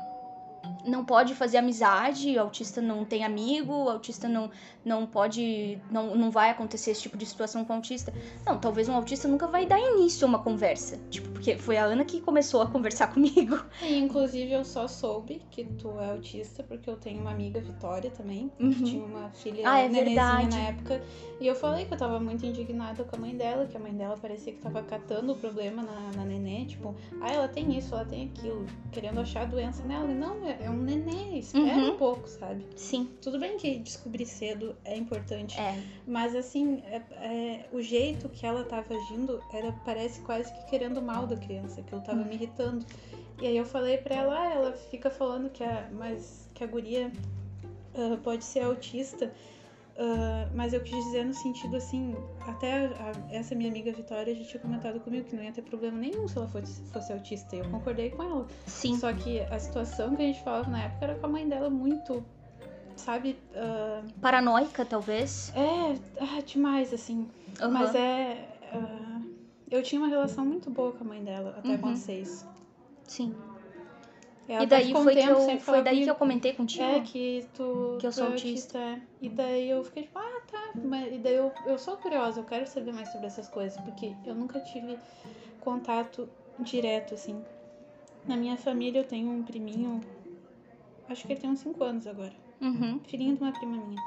Não 0.85 1.05
pode 1.05 1.35
fazer 1.35 1.59
amizade, 1.59 2.39
autista 2.39 2.81
não 2.81 3.05
tem 3.05 3.25
amigo, 3.25 3.73
autista 3.89 4.29
não, 4.29 4.51
não 4.85 5.07
pode. 5.07 5.79
Não, 5.91 6.15
não 6.17 6.31
vai 6.31 6.51
acontecer 6.51 6.93
esse 6.93 7.03
tipo 7.03 7.17
de 7.17 7.27
situação 7.27 7.65
com 7.65 7.73
autista. 7.75 8.13
Não, 8.47 8.59
talvez 8.59 8.89
um 8.89 8.95
autista 8.95 9.29
nunca 9.29 9.47
vai 9.47 9.67
dar 9.67 9.79
início 9.79 10.25
a 10.27 10.29
uma 10.29 10.39
conversa. 10.39 10.99
Tipo, 11.11 11.29
porque 11.31 11.57
foi 11.57 11.77
a 11.77 11.85
Ana 11.85 12.05
que 12.05 12.21
começou 12.21 12.63
a 12.63 12.67
conversar 12.67 13.09
comigo. 13.15 13.59
E 13.83 13.99
inclusive 13.99 14.53
eu 14.53 14.65
só 14.65 14.87
soube 14.89 15.43
que 15.51 15.65
tu 15.65 15.99
é 16.01 16.11
autista 16.11 16.63
porque 16.63 16.89
eu 16.89 16.97
tenho 16.97 17.21
uma 17.21 17.31
amiga, 17.31 17.61
Vitória, 17.61 18.11
também, 18.11 18.51
que 18.57 18.65
Uhum. 18.65 18.73
tinha 18.85 19.05
uma 19.05 19.31
filha 19.31 19.63
Ah, 19.69 19.79
é 19.81 19.89
verdade. 19.89 20.49
na 20.49 20.61
época. 20.69 21.03
E 21.41 21.47
eu 21.47 21.55
falei 21.55 21.85
que 21.87 21.95
eu 21.95 21.99
tava 21.99 22.21
muito 22.21 22.45
indignada 22.45 23.03
com 23.05 23.17
a 23.17 23.19
mãe 23.19 23.35
dela, 23.37 23.67
que 23.67 23.77
a 23.77 23.81
mãe 23.81 23.93
dela 23.93 24.17
parecia 24.17 24.53
que 24.53 24.59
tava 24.61 24.83
catando 24.83 25.33
o 25.33 25.37
problema 25.37 25.83
na, 25.83 26.11
na 26.17 26.25
nenê, 26.25 26.65
tipo, 26.67 26.95
ah, 27.21 27.33
ela 27.33 27.49
tem 27.49 27.77
isso, 27.77 27.95
ela 27.95 28.05
tem 28.05 28.27
aquilo, 28.35 28.67
querendo 28.93 29.21
achar 29.21 29.43
a 29.43 29.45
doença 29.47 29.83
nela. 29.85 30.11
E 30.11 30.15
não, 30.15 30.47
é, 30.47 30.69
é 30.71 30.75
um 30.75 30.83
nenê, 30.83 31.39
espera 31.39 31.77
Uhum. 31.79 31.95
um 31.95 31.97
pouco, 31.97 32.29
sabe? 32.29 32.65
Sim, 32.77 33.11
Tudo 33.21 33.39
bem 33.39 33.57
que 33.57 33.79
descobrir 33.79 34.27
cedo 34.27 34.75
é 34.85 34.97
importante, 34.97 35.59
é. 35.61 35.79
mas 36.07 36.35
assim, 36.35 36.83
é- 36.87 37.03
é, 37.17 37.67
o 37.73 37.81
jeito 37.83 38.29
que 38.29 38.47
ela 38.47 38.65
tava 38.65 38.95
agindo 38.95 39.43
era 39.53 39.73
parece 39.85 40.21
quase 40.21 40.53
que 40.53 40.67
querendo 40.71 41.01
mal 41.03 41.27
da 41.27 41.37
criança, 41.37 41.81
aquilo 41.81 42.01
tava 42.01 42.25
me 42.25 42.35
irritando. 42.35 42.85
E 43.41 43.47
aí 43.47 43.57
eu 43.57 43.65
falei 43.65 43.97
pra 43.99 44.15
ela, 44.15 44.39
ah, 44.39 44.53
ela 44.53 44.73
fica 44.73 45.11
falando 45.11 45.49
que 45.51 45.65
a, 45.65 45.89
mas 45.93 46.49
que 46.55 46.63
a 46.63 46.67
guria 46.67 47.11
ah, 47.95 48.17
pode 48.23 48.45
ser 48.45 48.61
autista 48.61 49.33
Ah, 50.03 50.49
mas 50.55 50.73
eu 50.73 50.81
quis 50.81 51.05
dizer 51.05 51.27
no 51.27 51.35
sentido 51.35 51.77
assim, 51.77 52.17
até 52.47 52.87
a- 52.87 53.13
essa 53.31 53.55
minha 53.55 53.69
amiga 53.69 53.93
Vitória 53.93 54.35
já 54.35 54.43
tinha 54.45 54.61
comentado 54.63 54.99
comigo 55.01 55.29
que 55.29 55.37
não 55.37 55.43
ia 55.43 55.53
ter 55.53 55.61
problema 55.61 55.99
nenhum 55.99 56.27
se 56.27 56.39
ela 56.39 56.49
fosse, 56.49 56.81
fosse 56.85 57.13
autista. 57.13 57.55
E 57.55 57.59
eu 57.59 57.67
concordei 57.71 58.09
com 58.09 58.23
ela. 58.23 58.47
Sim. 58.67 58.97
Só 58.97 59.13
que 59.13 59.41
a 59.41 59.59
situação 59.59 60.17
que 60.17 60.23
a 60.23 60.25
gente 60.25 60.41
falava 60.43 60.71
na 60.71 60.85
época 60.85 61.05
era 61.05 61.15
com 61.17 61.27
a 61.27 61.29
mãe 61.29 61.47
dela 61.47 61.69
muito, 61.69 62.25
sabe? 62.97 63.37
ah, 63.55 64.03
Paranoica, 64.23 64.87
talvez. 64.87 65.53
é, 65.55 65.99
ah, 66.19 66.41
demais, 66.47 66.95
assim. 66.95 67.29
Aham. 67.61 67.71
Mas 67.71 67.95
é. 67.95 68.49
ah, 68.73 69.21
eu 69.71 69.83
tinha 69.83 70.01
uma 70.01 70.09
relação 70.09 70.47
muito 70.47 70.71
boa 70.71 70.93
com 70.93 71.05
a 71.05 71.07
mãe 71.09 71.23
dela, 71.23 71.57
até 71.59 71.77
com 71.77 71.89
Uhum. 71.89 71.93
as 71.93 71.99
seis. 71.99 72.47
Sim. 73.07 73.35
Ela 74.51 74.65
e 74.65 74.67
daí 74.67 74.93
foi, 74.93 75.15
que 75.15 75.21
eu, 75.21 75.61
foi 75.61 75.81
daí 75.81 75.85
que 75.85 75.91
comigo. 76.01 76.11
eu 76.11 76.15
comentei 76.17 76.53
contigo. 76.53 76.83
É, 76.83 77.01
que 77.03 77.47
tu, 77.55 77.99
Que 78.01 78.07
eu 78.09 78.11
sou 78.13 78.25
é 78.25 78.27
autista. 78.31 78.79
é. 78.79 79.01
E 79.23 79.29
daí 79.29 79.71
eu 79.71 79.85
fiquei 79.85 80.03
tipo, 80.03 80.19
ah, 80.19 80.41
tá. 80.51 80.73
Mas, 80.75 81.15
e 81.15 81.19
daí 81.19 81.37
eu, 81.37 81.53
eu 81.67 81.79
sou 81.79 81.97
curiosa, 81.99 82.41
eu 82.41 82.45
quero 82.45 82.67
saber 82.67 82.93
mais 82.93 83.09
sobre 83.11 83.29
essas 83.29 83.47
coisas, 83.49 83.81
porque 83.83 84.13
eu 84.27 84.35
nunca 84.35 84.59
tive 84.59 84.99
contato 85.61 86.29
direto, 86.59 87.15
assim. 87.15 87.45
Na 88.27 88.37
minha 88.37 88.57
família 88.57 88.99
eu 89.01 89.05
tenho 89.05 89.31
um 89.31 89.45
priminho, 89.45 90.01
acho 91.09 91.25
que 91.25 91.33
ele 91.33 91.41
tem 91.41 91.51
uns 91.51 91.61
5 91.61 91.85
anos 91.85 92.07
agora. 92.09 92.33
Uhum. 92.61 92.99
filhinho 93.07 93.37
de 93.37 93.43
uma 93.43 93.53
prima 93.53 93.77
minha. 93.77 94.03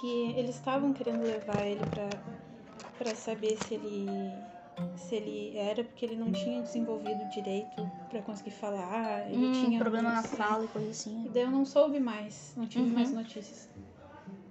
Que 0.00 0.32
eles 0.38 0.54
estavam 0.54 0.92
querendo 0.92 1.22
levar 1.24 1.66
ele 1.66 1.84
pra, 1.86 2.08
pra 2.98 3.14
saber 3.16 3.58
se 3.58 3.74
ele 3.74 4.32
se 4.96 5.14
ele 5.16 5.56
era 5.56 5.84
porque 5.84 6.04
ele 6.04 6.16
não 6.16 6.32
tinha 6.32 6.62
desenvolvido 6.62 7.24
direito 7.26 7.90
pra 8.08 8.22
conseguir 8.22 8.50
falar, 8.52 9.30
ele 9.30 9.46
Hum, 9.46 9.52
tinha 9.52 9.78
problema 9.78 10.10
na 10.10 10.16
alguns- 10.18 10.36
fala 10.36 10.64
e 10.64 10.68
coisa 10.68 10.90
assim. 10.90 11.24
E 11.26 11.28
daí 11.28 11.42
eu 11.42 11.50
não 11.50 11.64
soube 11.64 11.98
mais, 12.00 12.52
não 12.56 12.66
tive 12.66 12.86
Uhum. 12.86 12.92
mais 12.94 13.12
notícias. 13.12 13.68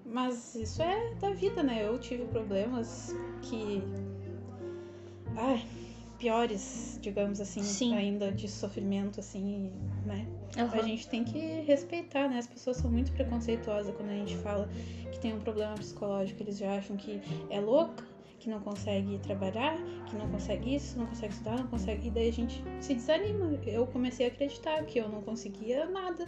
Mas 0.06 0.56
isso 0.56 0.82
é 0.82 1.16
da 1.16 1.32
vida, 1.32 1.64
né? 1.64 1.86
Eu 1.88 1.98
tive 2.00 2.26
problemas 2.26 3.16
que 3.42 3.84
ai, 5.38 5.66
piores, 6.18 7.00
digamos 7.02 7.40
assim, 7.40 7.64
Sim. 7.64 7.96
ainda 7.96 8.32
de 8.32 8.48
sofrimento 8.48 9.20
assim, 9.20 9.72
né? 10.06 10.28
A 10.58 10.62
Aham. 10.64 10.84
gente 10.84 11.08
tem 11.08 11.24
que 11.24 11.62
respeitar, 11.62 12.28
né? 12.28 12.38
As 12.38 12.48
pessoas 12.48 12.78
são 12.78 12.92
muito 12.92 13.12
preconceituosas 13.14 13.96
quando 13.96 14.10
a 14.10 14.14
gente 14.16 14.36
fala 14.38 14.68
que 15.12 15.20
tem 15.20 15.34
um 15.34 15.40
problema 15.40 15.76
psicológico. 15.76 16.44
Eles 16.44 16.58
já 16.58 16.76
acham 16.78 16.98
que 16.98 17.22
é 17.50 17.60
louca, 17.62 18.04
que 18.42 18.50
não 18.50 18.60
consegue 18.60 19.20
trabalhar, 19.20 19.78
que 20.08 20.16
não 20.16 20.28
consegue 20.30 20.76
isso, 20.76 20.98
não 20.98 21.06
consegue 21.06 21.32
estudar, 21.32 21.58
não 21.58 21.68
consegue. 21.68 22.08
E 22.08 22.12
daí 22.12 22.30
a 22.30 22.34
gente 22.34 22.64
se 22.82 22.96
desanima. 22.96 23.46
Eu 23.66 23.86
comecei 23.86 24.26
a 24.26 24.30
acreditar 24.30 24.84
que 24.86 25.00
eu 25.00 25.08
não 25.08 25.22
conseguia 25.22 25.86
nada 25.86 26.26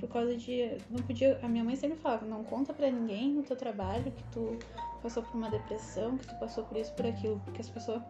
por 0.00 0.08
causa 0.08 0.36
de. 0.36 0.76
Não 0.90 1.00
podia. 1.04 1.38
A 1.40 1.48
minha 1.48 1.62
mãe 1.62 1.76
sempre 1.76 1.96
falava: 1.98 2.26
não 2.26 2.42
conta 2.42 2.74
pra 2.74 2.90
ninguém 2.90 3.32
no 3.32 3.42
teu 3.44 3.56
trabalho 3.56 4.10
que 4.10 4.24
tu 4.24 4.58
passou 5.00 5.22
por 5.22 5.36
uma 5.36 5.48
depressão, 5.48 6.18
que 6.18 6.26
tu 6.26 6.34
passou 6.40 6.64
por 6.64 6.76
isso, 6.76 6.92
por 6.94 7.06
aquilo. 7.06 7.40
Porque 7.44 7.60
as 7.60 7.68
pessoas 7.68 8.02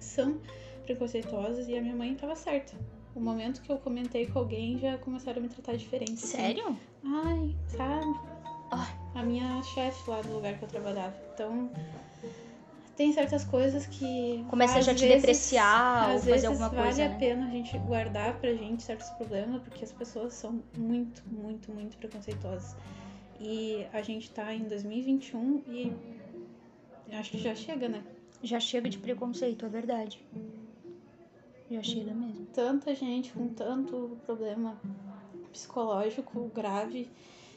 são 0.00 0.40
preconceituosas 0.86 1.68
e 1.68 1.76
a 1.76 1.82
minha 1.82 1.94
mãe 1.94 2.14
tava 2.14 2.34
certa. 2.34 2.74
O 3.14 3.20
momento 3.20 3.60
que 3.60 3.70
eu 3.70 3.78
comentei 3.78 4.26
com 4.26 4.38
alguém 4.38 4.78
já 4.78 4.96
começaram 4.96 5.40
a 5.40 5.42
me 5.42 5.48
tratar 5.50 5.76
diferente. 5.76 6.14
assim. 6.14 6.38
Sério? 6.38 6.74
Ai, 7.04 7.54
sabe? 7.66 8.18
A 9.14 9.22
minha 9.22 9.62
chefe 9.62 10.08
lá 10.08 10.20
do 10.22 10.32
lugar 10.32 10.56
que 10.56 10.64
eu 10.64 10.68
trabalhava. 10.68 11.14
Então, 11.34 11.70
tem 12.98 13.12
certas 13.12 13.44
coisas 13.44 13.86
que. 13.86 14.44
Começa 14.50 14.78
às 14.80 14.84
já 14.84 14.92
a 14.92 14.94
te 14.94 15.02
vezes- 15.06 15.16
depreciar 15.22 16.10
ou 16.14 16.18
fazer 16.18 16.46
alguma 16.48 16.68
vale 16.68 16.82
coisa, 16.82 17.04
a 17.04 17.08
né? 17.08 17.16
pena 17.18 17.46
a 17.46 17.50
gente 17.50 17.78
guardar 17.78 18.38
pra 18.40 18.52
gente 18.52 18.82
certos 18.82 19.08
problemas, 19.10 19.62
porque 19.62 19.84
as 19.84 19.92
pessoas 19.92 20.34
são 20.34 20.60
muito, 20.76 21.22
muito, 21.30 21.70
muito 21.72 21.96
preconceituosas. 21.96 22.76
E 23.40 23.86
a 23.92 24.02
gente 24.02 24.30
tá 24.32 24.52
em 24.52 24.64
2021 24.64 25.62
e 25.68 25.92
acho 27.12 27.30
que 27.30 27.38
já 27.38 27.54
chega, 27.54 27.88
né? 27.88 28.02
Já 28.42 28.58
chega 28.60 28.88
de 28.90 28.98
preconceito, 28.98 29.64
é 29.64 29.68
verdade. 29.68 30.20
Já 31.70 31.82
chega 31.82 32.12
mesmo. 32.14 32.46
tanta 32.52 32.94
gente 32.94 33.30
com 33.32 33.48
tanto 33.48 34.18
problema 34.26 34.76
psicológico 35.52 36.50
grave. 36.54 37.08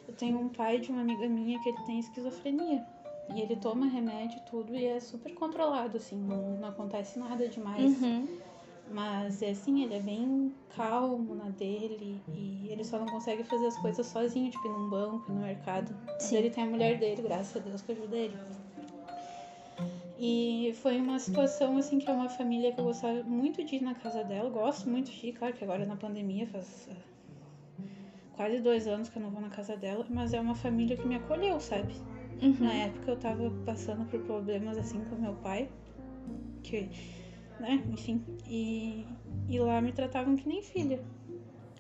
Eu 0.07 0.13
tenho 0.13 0.39
um 0.39 0.50
pai 0.50 0.79
de 0.79 0.91
uma 0.91 1.01
amiga 1.01 1.27
minha 1.27 1.60
que 1.63 1.69
ele 1.69 1.83
tem 1.86 2.00
esquizofrenia. 2.00 2.86
E 3.29 3.41
ele 3.41 3.55
toma 3.55 3.85
remédio 3.85 4.37
e 4.37 4.49
tudo 4.49 4.75
e 4.75 4.85
é 4.85 4.99
super 4.99 5.33
controlado, 5.33 5.97
assim, 5.97 6.17
não, 6.17 6.57
não 6.57 6.69
acontece 6.69 7.17
nada 7.17 7.47
demais. 7.47 8.01
Uhum. 8.01 8.27
Mas 8.89 9.41
é 9.41 9.51
assim, 9.51 9.83
ele 9.83 9.93
é 9.93 9.99
bem 9.99 10.53
calmo 10.75 11.33
na 11.33 11.49
dele 11.49 12.21
e 12.27 12.67
ele 12.69 12.83
só 12.83 12.99
não 12.99 13.05
consegue 13.05 13.43
fazer 13.43 13.67
as 13.67 13.77
coisas 13.77 14.05
sozinho, 14.05 14.51
tipo 14.51 14.67
num 14.67 14.89
banco, 14.89 15.31
no 15.31 15.41
mercado. 15.41 15.95
Sim. 16.19 16.37
ele 16.37 16.49
tem 16.49 16.63
a 16.63 16.67
mulher 16.67 16.99
dele, 16.99 17.21
graças 17.21 17.55
a 17.55 17.59
Deus 17.59 17.81
que 17.81 17.93
ajuda 17.93 18.17
ele. 18.17 18.35
E 20.19 20.73
foi 20.81 20.99
uma 20.99 21.17
situação 21.17 21.77
assim 21.77 21.97
que 21.97 22.09
é 22.09 22.13
uma 22.13 22.29
família 22.29 22.71
que 22.71 22.79
eu 22.79 22.83
gostava 22.83 23.23
muito 23.23 23.63
de 23.63 23.77
ir 23.77 23.81
na 23.81 23.95
casa 23.95 24.23
dela, 24.23 24.49
gosto 24.49 24.87
muito 24.87 25.09
de 25.09 25.27
ir, 25.27 25.33
claro 25.33 25.53
que 25.53 25.63
agora 25.63 25.83
na 25.85 25.95
pandemia 25.95 26.45
faz 26.45 26.87
ah, 26.91 27.85
quase 28.35 28.59
dois 28.59 28.87
anos 28.87 29.09
que 29.09 29.17
eu 29.17 29.23
não 29.23 29.31
vou 29.31 29.41
na 29.41 29.49
casa 29.49 29.75
dela, 29.75 30.05
mas 30.09 30.33
é 30.33 30.39
uma 30.39 30.53
família 30.53 30.95
que 30.95 31.07
me 31.07 31.15
acolheu, 31.15 31.59
sabe? 31.59 31.95
Uhum. 32.41 32.55
Na 32.60 32.74
época 32.74 33.12
eu 33.12 33.17
tava 33.17 33.51
passando 33.65 34.05
por 34.10 34.19
problemas 34.21 34.77
assim 34.77 35.00
com 35.05 35.15
meu 35.15 35.33
pai, 35.36 35.69
que, 36.63 36.89
né, 37.60 37.83
enfim, 37.91 38.24
e, 38.48 39.05
e 39.48 39.60
lá 39.60 39.79
me 39.81 39.91
tratavam 39.91 40.36
que 40.36 40.48
nem 40.48 40.62
filha. 40.62 41.00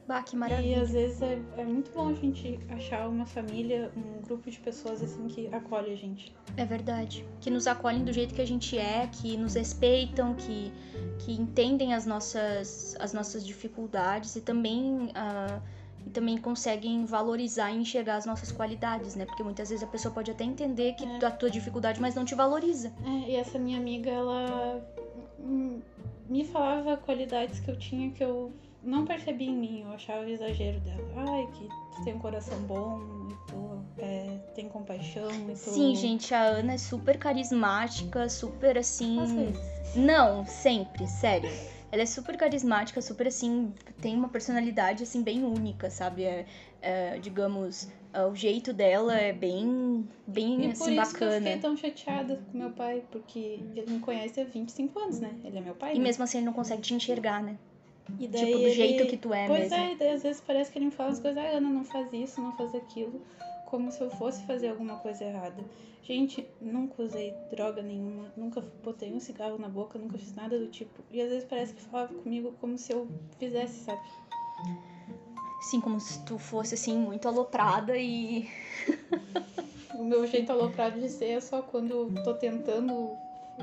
Bah, 0.07 0.23
que 0.23 0.35
E 0.35 0.39
maravilha. 0.39 0.81
às 0.81 0.91
vezes 0.91 1.21
é, 1.21 1.39
é 1.57 1.63
muito 1.63 1.91
bom 1.93 2.09
a 2.09 2.13
gente 2.13 2.59
achar 2.69 3.07
uma 3.07 3.25
família, 3.25 3.91
um 3.95 4.21
grupo 4.21 4.49
de 4.49 4.59
pessoas 4.59 5.01
assim 5.01 5.27
que 5.27 5.47
acolhe 5.53 5.93
a 5.93 5.95
gente. 5.95 6.35
É 6.57 6.65
verdade. 6.65 7.25
Que 7.39 7.49
nos 7.49 7.65
acolhem 7.67 8.03
do 8.03 8.11
jeito 8.11 8.33
que 8.33 8.41
a 8.41 8.45
gente 8.45 8.77
é, 8.77 9.07
que 9.07 9.37
nos 9.37 9.53
respeitam, 9.53 10.33
que, 10.33 10.71
que 11.19 11.31
entendem 11.33 11.93
as 11.93 12.05
nossas, 12.05 12.95
as 12.99 13.13
nossas 13.13 13.45
dificuldades 13.45 14.35
e 14.35 14.41
também, 14.41 15.11
ah, 15.15 15.61
e 16.05 16.09
também 16.09 16.37
conseguem 16.37 17.05
valorizar 17.05 17.71
e 17.71 17.77
enxergar 17.77 18.15
as 18.15 18.25
nossas 18.25 18.51
qualidades, 18.51 19.15
né? 19.15 19.25
Porque 19.25 19.43
muitas 19.43 19.69
vezes 19.69 19.83
a 19.83 19.87
pessoa 19.87 20.13
pode 20.13 20.31
até 20.31 20.43
entender 20.43 20.93
que 20.93 21.05
É. 21.05 21.25
a 21.25 21.31
tua 21.31 21.49
dificuldade, 21.49 21.99
mas 22.01 22.15
não 22.15 22.25
te 22.25 22.35
valoriza. 22.35 22.91
É, 23.05 23.31
e 23.31 23.35
essa 23.35 23.59
minha 23.59 23.77
amiga, 23.77 24.09
ela 24.09 24.81
me 26.29 26.45
falava 26.45 26.97
qualidades 26.97 27.59
que 27.59 27.69
eu 27.69 27.77
tinha 27.77 28.11
que 28.11 28.23
eu 28.23 28.51
não 28.83 29.05
percebia 29.05 29.47
em 29.49 29.55
mim, 29.55 29.81
eu 29.81 29.91
achava 29.91 30.27
exagero 30.29 30.79
dela. 30.79 31.03
Ai, 31.15 31.47
que 31.53 31.67
tu 31.67 32.03
tem 32.03 32.15
um 32.15 32.19
coração 32.19 32.57
bom 32.61 32.99
e 33.29 33.51
tu 33.51 33.81
é, 33.99 34.37
tem 34.55 34.67
compaixão 34.67 35.29
e 35.31 35.51
tu... 35.53 35.57
Sim, 35.57 35.95
gente, 35.95 36.33
a 36.33 36.41
Ana 36.41 36.73
é 36.73 36.77
super 36.77 37.17
carismática, 37.17 38.27
super 38.27 38.77
assim. 38.77 39.21
Às 39.21 39.31
vezes. 39.31 39.95
Não, 39.95 40.45
sempre, 40.45 41.05
sério. 41.05 41.51
Ela 41.91 42.03
é 42.03 42.05
super 42.05 42.37
carismática, 42.37 43.01
super 43.01 43.27
assim, 43.27 43.73
tem 44.01 44.15
uma 44.15 44.29
personalidade 44.29 45.03
assim 45.03 45.21
bem 45.21 45.43
única, 45.43 45.89
sabe? 45.89 46.23
É, 46.23 46.45
é, 46.81 47.17
digamos, 47.19 47.89
é, 48.13 48.23
o 48.25 48.33
jeito 48.33 48.71
dela 48.71 49.17
é 49.17 49.33
bem, 49.33 50.07
bem 50.25 50.61
E 50.61 50.67
por 50.67 50.71
assim 50.71 51.01
isso 51.01 51.13
que 51.15 51.23
eu 51.23 51.27
bacana. 51.27 51.37
fiquei 51.45 51.57
tão 51.59 51.75
chateada 51.75 52.41
com 52.51 52.57
meu 52.57 52.71
pai, 52.71 53.03
porque 53.11 53.59
ele 53.75 53.85
me 53.91 53.99
conhece 53.99 54.39
há 54.39 54.45
25 54.45 54.97
anos, 54.99 55.19
né? 55.19 55.35
Ele 55.43 55.57
é 55.57 55.61
meu 55.61 55.75
pai. 55.75 55.93
E 55.95 55.97
né? 55.97 56.03
mesmo 56.03 56.23
assim 56.23 56.37
ele 56.37 56.45
não 56.45 56.53
consegue 56.53 56.81
te 56.81 56.93
enxergar, 56.93 57.43
né? 57.43 57.57
E 58.19 58.27
daí 58.27 58.45
tipo, 58.45 58.57
do 58.57 58.63
ele- 58.65 58.73
jeito 58.73 59.05
que 59.07 59.17
tu 59.17 59.33
é 59.33 59.47
Pois 59.47 59.59
mesmo. 59.71 59.75
é, 59.75 59.91
e 59.93 59.95
daí 59.97 60.09
às 60.13 60.23
vezes 60.23 60.41
parece 60.45 60.71
que 60.71 60.77
ele 60.79 60.85
me 60.85 60.91
fala 60.91 61.09
as 61.11 61.19
coisas, 61.19 61.37
ah, 61.43 61.57
Ana, 61.57 61.69
não 61.69 61.83
faz 61.83 62.07
isso, 62.13 62.41
não 62.41 62.51
faz 62.57 62.73
aquilo, 62.73 63.21
como 63.71 63.89
se 63.89 64.01
eu 64.01 64.11
fosse 64.11 64.43
fazer 64.43 64.67
alguma 64.67 64.97
coisa 64.97 65.23
errada. 65.23 65.63
Gente, 66.03 66.45
nunca 66.59 67.01
usei 67.01 67.33
droga 67.49 67.81
nenhuma, 67.81 68.25
nunca 68.35 68.61
botei 68.83 69.13
um 69.13 69.19
cigarro 69.19 69.57
na 69.57 69.69
boca, 69.69 69.97
nunca 69.97 70.17
fiz 70.17 70.35
nada 70.35 70.59
do 70.59 70.67
tipo. 70.67 71.01
E 71.09 71.21
às 71.21 71.29
vezes 71.29 71.45
parece 71.45 71.73
que 71.73 71.81
falava 71.81 72.13
comigo 72.13 72.53
como 72.59 72.77
se 72.77 72.91
eu 72.91 73.07
fizesse, 73.39 73.85
sabe? 73.85 74.01
Assim, 75.57 75.79
como 75.79 76.01
se 76.01 76.19
tu 76.25 76.37
fosse 76.37 76.73
assim, 76.73 76.97
muito 76.97 77.27
aloprada 77.27 77.97
e. 77.97 78.47
O 79.93 80.03
meu 80.03 80.25
jeito 80.25 80.51
aloprado 80.51 80.99
de 80.99 81.09
ser 81.09 81.25
é 81.25 81.41
só 81.41 81.61
quando 81.61 82.11
tô 82.23 82.33
tentando, 82.33 83.17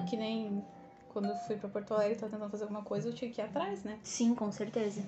que 0.08 0.16
nem 0.16 0.62
quando 1.08 1.34
fui 1.34 1.56
pra 1.56 1.68
Porto 1.68 1.94
Alegre, 1.94 2.16
tava 2.16 2.30
tentando 2.30 2.50
fazer 2.50 2.64
alguma 2.64 2.82
coisa, 2.82 3.08
eu 3.08 3.14
tinha 3.14 3.30
que 3.30 3.40
ir 3.40 3.44
atrás, 3.44 3.82
né? 3.82 3.98
Sim, 4.04 4.34
com 4.34 4.52
certeza. 4.52 5.02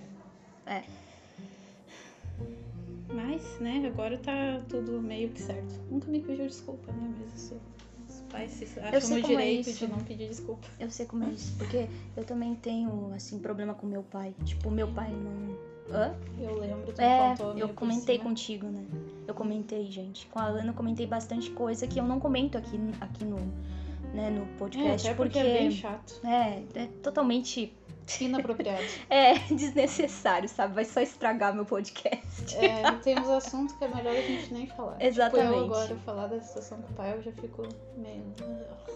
Mas, 3.27 3.61
né, 3.61 3.83
agora 3.87 4.19
tá 4.19 4.61
tudo 4.69 5.01
meio 5.01 5.29
que 5.31 5.43
certo. 5.43 5.75
Nunca 5.91 6.11
me 6.11 6.21
pediu 6.21 6.47
desculpa, 6.47 6.91
né? 6.93 7.15
Mas 7.19 7.43
isso, 7.43 7.61
os 8.09 8.21
pais 8.33 8.51
se 8.51 8.81
acham 8.81 9.01
sei 9.01 9.21
no 9.21 9.27
é 9.27 9.29
direito 9.29 9.71
isso. 9.71 9.87
de 9.87 9.93
não 9.93 9.99
pedir 9.99 10.29
desculpa. 10.29 10.67
Eu 10.79 10.91
sei 10.91 11.07
como 11.07 11.25
é 11.25 11.29
isso, 11.29 11.55
porque 11.57 11.89
eu 12.17 12.25
também 12.25 12.55
tenho, 12.55 13.13
assim, 13.15 13.39
problema 13.39 13.75
com 13.75 13.87
meu 13.87 14.03
pai. 14.03 14.35
Tipo, 14.45 14.71
meu 14.71 14.89
pai 14.89 15.11
não. 15.11 15.71
Hã? 15.93 16.15
Eu 16.39 16.59
lembro, 16.59 16.93
tu 16.93 17.01
É, 17.01 17.31
contou 17.31 17.59
eu 17.59 17.69
comentei 17.71 18.19
contigo, 18.19 18.67
né? 18.67 18.85
Eu 19.27 19.35
comentei, 19.35 19.91
gente. 19.91 20.27
Com 20.27 20.39
a 20.39 20.45
Ana 20.45 20.69
eu 20.69 20.75
comentei 20.75 21.07
bastante 21.07 21.51
coisa 21.51 21.87
que 21.87 21.99
eu 21.99 22.05
não 22.05 22.21
comento 22.21 22.57
aqui, 22.57 22.79
aqui 23.01 23.25
no, 23.25 23.39
né, 24.15 24.31
no 24.31 24.43
É, 24.43 24.59
podcast, 24.59 25.09
até 25.09 25.17
porque, 25.17 25.39
é 25.39 25.43
bem 25.45 25.71
chato. 25.71 26.21
é, 26.27 26.63
é 26.75 26.87
totalmente 27.03 27.73
Inapropriado. 28.21 28.83
É 29.09 29.35
desnecessário, 29.55 30.49
sabe? 30.49 30.75
Vai 30.75 30.85
só 30.85 31.01
estragar 31.01 31.55
meu 31.55 31.65
podcast. 31.65 32.57
É, 32.57 32.91
tem 33.03 33.17
uns 33.19 33.29
assuntos 33.29 33.75
que 33.77 33.85
é 33.85 33.89
melhor 33.89 34.17
a 34.17 34.21
gente 34.21 34.53
nem 34.53 34.67
falar. 34.67 34.97
Exatamente. 35.01 35.47
Tipo, 35.49 35.59
eu 35.61 35.65
agora 35.65 35.97
falar 36.05 36.27
da 36.27 36.41
situação 36.41 36.83
com 36.83 36.93
o 36.93 36.97
pai, 36.97 37.15
eu 37.17 37.23
já 37.23 37.31
fico 37.33 37.63
meio. 37.97 38.25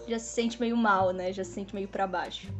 Já 0.07 0.19
se 0.19 0.27
sente 0.33 0.59
meio 0.59 0.75
mal, 0.75 1.11
né? 1.13 1.31
Já 1.31 1.45
se 1.45 1.51
sente 1.51 1.73
meio 1.73 1.87
pra 1.87 2.05
baixo. 2.05 2.51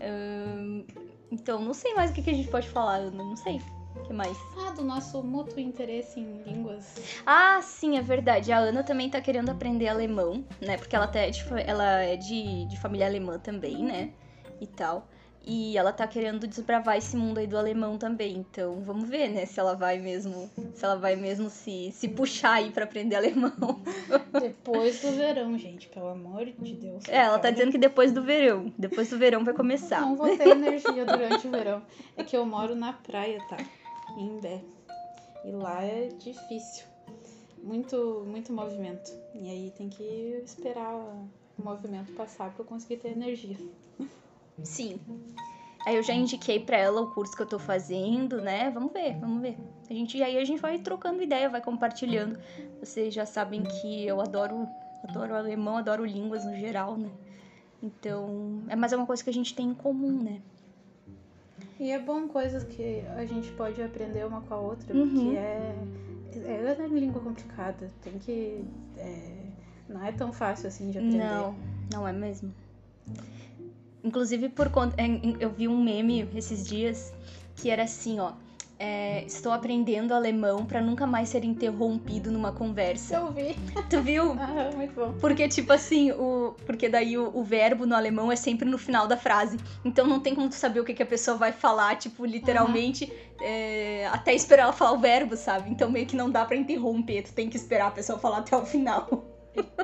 Ahn, 0.00 0.84
então, 1.30 1.60
não 1.60 1.74
sei 1.74 1.92
mais 1.94 2.10
o 2.10 2.14
que, 2.14 2.22
que 2.22 2.30
a 2.30 2.34
gente 2.34 2.48
pode 2.48 2.68
falar. 2.68 3.00
Não 3.10 3.36
sei. 3.36 3.60
O 3.96 4.00
que 4.00 4.12
mais? 4.12 4.38
Ah, 4.56 4.70
do 4.70 4.82
nosso 4.82 5.22
mútuo 5.22 5.58
interesse 5.58 6.20
em 6.20 6.42
línguas. 6.42 6.94
Ah, 7.26 7.60
sim, 7.62 7.96
é 7.96 8.02
verdade. 8.02 8.52
A 8.52 8.58
Ana 8.58 8.82
também 8.82 9.10
tá 9.10 9.20
querendo 9.20 9.50
aprender 9.50 9.88
alemão, 9.88 10.44
né? 10.60 10.76
Porque 10.76 10.94
ela, 10.94 11.06
tá, 11.06 11.26
de 11.28 11.44
ela 11.66 12.00
é 12.02 12.16
de, 12.16 12.66
de 12.66 12.78
família 12.78 13.06
alemã 13.06 13.38
também, 13.38 13.84
né? 13.84 14.10
E 14.60 14.66
tal. 14.66 15.06
E 15.50 15.78
ela 15.78 15.94
tá 15.94 16.06
querendo 16.06 16.46
desbravar 16.46 16.98
esse 16.98 17.16
mundo 17.16 17.38
aí 17.38 17.46
do 17.46 17.56
alemão 17.56 17.96
também. 17.96 18.36
Então, 18.36 18.82
vamos 18.82 19.08
ver, 19.08 19.30
né? 19.30 19.46
Se 19.46 19.58
ela 19.58 19.74
vai 19.74 19.98
mesmo, 19.98 20.50
se 20.74 20.84
ela 20.84 20.96
vai 20.96 21.16
mesmo 21.16 21.48
se, 21.48 21.90
se 21.92 22.06
puxar 22.08 22.54
aí 22.54 22.70
pra 22.70 22.84
aprender 22.84 23.16
alemão. 23.16 23.50
Depois 24.38 25.00
do 25.00 25.12
verão, 25.12 25.56
gente, 25.56 25.88
pelo 25.88 26.08
amor 26.08 26.44
de 26.44 26.74
Deus. 26.74 27.08
É, 27.08 27.18
ela 27.18 27.38
tá 27.38 27.50
dizendo 27.50 27.72
que 27.72 27.78
depois 27.78 28.12
do 28.12 28.22
verão. 28.22 28.70
Depois 28.76 29.08
do 29.08 29.16
verão 29.16 29.42
vai 29.42 29.54
começar. 29.54 30.02
Não 30.02 30.16
vou 30.16 30.36
ter 30.36 30.48
energia 30.48 31.06
durante 31.06 31.46
o 31.46 31.50
verão. 31.50 31.82
É 32.14 32.22
que 32.22 32.36
eu 32.36 32.44
moro 32.44 32.74
na 32.74 32.92
praia, 32.92 33.38
tá? 33.48 33.56
Em 34.18 34.36
Imbé. 34.36 34.60
E 35.44 35.52
lá 35.52 35.82
é 35.84 36.08
difícil. 36.08 36.84
Muito, 37.62 38.24
muito 38.26 38.52
movimento. 38.52 39.12
E 39.32 39.48
aí 39.48 39.72
tem 39.76 39.88
que 39.88 40.02
esperar 40.44 40.94
o 40.94 41.28
movimento 41.62 42.12
passar 42.12 42.52
pra 42.52 42.62
eu 42.62 42.66
conseguir 42.66 42.96
ter 42.96 43.12
energia. 43.12 43.56
Sim. 44.62 45.00
Aí 45.86 45.96
eu 45.96 46.02
já 46.02 46.12
indiquei 46.12 46.58
pra 46.58 46.76
ela 46.76 47.00
o 47.00 47.14
curso 47.14 47.34
que 47.34 47.42
eu 47.42 47.46
tô 47.46 47.58
fazendo, 47.58 48.40
né? 48.40 48.70
Vamos 48.70 48.92
ver, 48.92 49.16
vamos 49.18 49.40
ver. 49.40 49.56
A 49.88 49.94
gente 49.94 50.20
aí 50.22 50.36
a 50.36 50.44
gente 50.44 50.60
vai 50.60 50.78
trocando 50.78 51.22
ideia, 51.22 51.48
vai 51.48 51.62
compartilhando. 51.62 52.38
Vocês 52.80 53.14
já 53.14 53.24
sabem 53.24 53.62
que 53.62 54.04
eu 54.04 54.20
adoro, 54.20 54.68
adoro 55.08 55.34
alemão, 55.34 55.76
adoro 55.76 56.04
línguas 56.04 56.44
no 56.44 56.54
geral, 56.56 56.96
né? 56.96 57.10
Então, 57.80 58.64
é 58.68 58.74
mais 58.74 58.92
uma 58.92 59.06
coisa 59.06 59.22
que 59.22 59.30
a 59.30 59.32
gente 59.32 59.54
tem 59.54 59.68
em 59.68 59.74
comum, 59.74 60.22
né? 60.22 60.42
E 61.80 61.90
é 61.92 61.98
bom 61.98 62.26
coisas 62.28 62.64
que 62.64 63.02
a 63.16 63.24
gente 63.24 63.50
pode 63.52 63.80
aprender 63.82 64.26
uma 64.26 64.40
com 64.40 64.54
a 64.54 64.58
outra, 64.60 64.94
Uhum. 64.96 65.08
porque 65.08 65.36
é, 65.36 65.74
é, 66.44 66.76
é 66.82 66.86
língua 66.88 67.20
complicada. 67.22 67.90
Tem 68.02 68.18
que. 68.18 68.64
é, 68.96 69.44
não 69.88 70.04
é 70.04 70.10
tão 70.12 70.32
fácil 70.32 70.66
assim 70.68 70.90
de 70.90 70.98
aprender. 70.98 71.18
Não, 71.18 71.54
não 71.92 72.08
é 72.08 72.12
mesmo. 72.12 72.52
Inclusive 74.02 74.48
por 74.48 74.70
conta. 74.70 75.00
em- 75.00 75.36
Eu 75.40 75.50
vi 75.50 75.68
um 75.68 75.82
meme 75.82 76.28
esses 76.34 76.66
dias 76.66 77.12
que 77.56 77.70
era 77.70 77.84
assim, 77.84 78.18
ó. 78.20 78.32
É, 78.78 79.24
estou 79.24 79.50
aprendendo 79.50 80.14
alemão 80.14 80.64
pra 80.64 80.80
nunca 80.80 81.06
mais 81.06 81.28
ser 81.28 81.44
interrompido 81.44 82.30
numa 82.30 82.52
conversa. 82.52 83.16
Eu 83.16 83.32
vi. 83.32 83.56
Tu 83.90 84.00
viu? 84.02 84.36
Ah, 84.48 84.70
muito 84.74 84.94
bom. 84.94 85.12
Porque, 85.20 85.48
tipo 85.48 85.72
assim, 85.72 86.10
o. 86.12 86.54
Porque 86.64 86.88
daí 86.88 87.18
o, 87.18 87.30
o 87.34 87.42
verbo 87.42 87.84
no 87.86 87.94
alemão 87.94 88.30
é 88.30 88.36
sempre 88.36 88.68
no 88.68 88.78
final 88.78 89.06
da 89.06 89.16
frase. 89.16 89.58
Então 89.84 90.06
não 90.06 90.20
tem 90.20 90.34
como 90.34 90.48
tu 90.48 90.54
saber 90.54 90.80
o 90.80 90.84
que, 90.84 90.94
que 90.94 91.02
a 91.02 91.06
pessoa 91.06 91.36
vai 91.36 91.52
falar, 91.52 91.96
tipo, 91.96 92.24
literalmente, 92.24 93.12
é, 93.40 94.06
até 94.10 94.34
esperar 94.34 94.64
ela 94.64 94.72
falar 94.72 94.92
o 94.92 94.98
verbo, 94.98 95.36
sabe? 95.36 95.70
Então 95.70 95.90
meio 95.90 96.06
que 96.06 96.16
não 96.16 96.30
dá 96.30 96.44
pra 96.44 96.56
interromper, 96.56 97.22
tu 97.22 97.32
tem 97.32 97.50
que 97.50 97.56
esperar 97.56 97.88
a 97.88 97.90
pessoa 97.90 98.18
falar 98.18 98.38
até 98.38 98.56
o 98.56 98.64
final. 98.64 99.27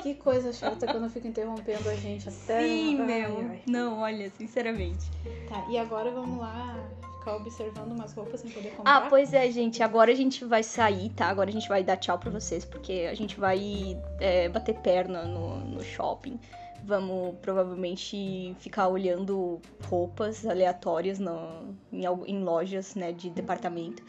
Que 0.01 0.13
coisa 0.15 0.53
chata 0.53 0.85
quando 0.85 1.03
eu 1.03 1.09
fico 1.09 1.27
interrompendo 1.27 1.89
a 1.89 1.95
gente 1.95 2.29
até. 2.29 2.61
Sim, 2.61 3.01
meu. 3.01 3.39
ai. 3.39 3.61
Não, 3.65 3.99
olha, 3.99 4.29
sinceramente. 4.37 5.09
Tá, 5.47 5.65
e 5.69 5.77
agora 5.77 6.11
vamos 6.11 6.39
lá 6.39 6.77
ficar 7.25 7.35
observando 7.37 7.91
umas 7.91 8.13
roupas 8.13 8.39
sem 8.39 8.51
poder 8.51 8.69
comprar. 8.75 8.97
Ah, 8.97 9.07
pois 9.09 9.33
é, 9.33 9.49
gente. 9.49 9.81
Agora 9.81 10.11
a 10.11 10.15
gente 10.15 10.45
vai 10.45 10.61
sair, 10.61 11.09
tá? 11.09 11.27
Agora 11.27 11.49
a 11.49 11.53
gente 11.53 11.67
vai 11.67 11.83
dar 11.83 11.97
tchau 11.97 12.19
pra 12.19 12.29
vocês, 12.29 12.63
porque 12.63 13.07
a 13.09 13.15
gente 13.15 13.39
vai 13.39 13.99
é, 14.19 14.47
bater 14.47 14.75
perna 14.75 15.23
no, 15.23 15.57
no 15.59 15.83
shopping. 15.83 16.39
Vamos 16.83 17.35
provavelmente 17.41 18.55
ficar 18.59 18.87
olhando 18.89 19.59
roupas 19.85 20.45
aleatórias 20.45 21.17
no, 21.17 21.75
em, 21.91 22.05
em 22.27 22.43
lojas, 22.43 22.93
né, 22.93 23.11
de 23.11 23.31
departamento. 23.31 24.03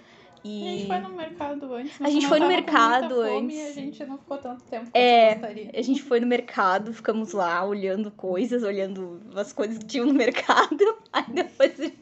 A 0.46 0.48
E 0.48 0.78
gente 0.78 0.86
foi 0.86 0.98
no 1.00 1.08
mercado 1.16 1.74
antes. 1.74 2.00
A 2.00 2.08
gente 2.10 2.26
foi 2.28 2.38
no 2.40 2.46
mercado 2.48 3.20
antes. 3.20 3.56
E 3.56 3.60
a 3.62 3.72
gente 3.72 4.04
não 4.06 4.16
ficou 4.18 4.38
tanto 4.38 4.62
tempo 4.64 4.90
É. 4.94 5.32
gostaria. 5.34 5.70
a 5.74 5.82
gente 5.82 6.02
foi 6.02 6.20
no 6.20 6.26
mercado, 6.26 6.92
ficamos 6.92 7.32
lá 7.32 7.64
olhando 7.64 8.10
coisas, 8.10 8.62
olhando 8.62 9.20
as 9.34 9.52
coisas 9.52 9.78
que 9.78 9.84
tinham 9.86 10.06
no 10.06 10.14
mercado. 10.14 10.96
Aí 11.12 11.24
depois 11.32 11.78
a 11.80 11.82
gente, 11.84 11.98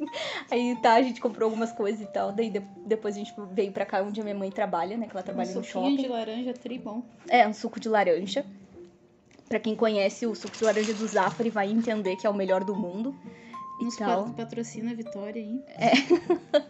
aí 0.50 0.76
tá, 0.82 0.94
a 0.94 1.02
gente 1.02 1.20
comprou 1.20 1.46
algumas 1.46 1.72
coisas 1.72 2.00
e 2.02 2.06
tal. 2.06 2.32
Daí 2.32 2.50
de- 2.50 2.62
depois 2.86 3.14
a 3.16 3.18
gente 3.18 3.32
veio 3.52 3.72
pra 3.72 3.86
cá 3.86 4.02
onde 4.02 4.20
a 4.20 4.24
minha 4.24 4.36
mãe 4.36 4.50
trabalha, 4.50 4.96
né? 4.96 5.06
Que 5.06 5.12
ela 5.12 5.22
Um 5.22 5.24
trabalha 5.24 5.48
no 5.48 5.64
suquinho 5.64 5.90
shopping. 5.90 6.02
de 6.02 6.08
laranja 6.08 6.52
tribom. 6.52 7.02
É, 7.28 7.46
um 7.48 7.54
suco 7.54 7.80
de 7.80 7.88
laranja. 7.88 8.44
Pra 9.48 9.58
quem 9.60 9.76
conhece 9.76 10.26
o 10.26 10.34
suco 10.34 10.56
de 10.56 10.64
laranja 10.64 10.92
do 10.94 11.06
Zafari 11.06 11.50
vai 11.50 11.70
entender 11.70 12.16
que 12.16 12.26
é 12.26 12.30
o 12.30 12.34
melhor 12.34 12.64
do 12.64 12.74
mundo. 12.74 13.14
E 13.78 13.84
Nos 13.84 13.96
tal. 13.96 14.24
pa- 14.26 14.30
patrocina 14.44 14.92
a 14.92 14.94
Vitória 14.94 15.42
aí. 15.42 15.60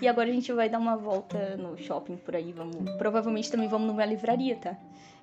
E 0.00 0.06
agora 0.06 0.30
a 0.30 0.32
gente 0.32 0.52
vai 0.52 0.68
dar 0.68 0.78
uma 0.78 0.96
volta 0.96 1.56
no 1.56 1.76
shopping 1.76 2.16
por 2.16 2.36
aí. 2.36 2.52
Vamos, 2.52 2.88
provavelmente 2.96 3.50
também 3.50 3.68
vamos 3.68 3.88
numa 3.88 4.04
livraria, 4.04 4.54
tá? 4.56 4.76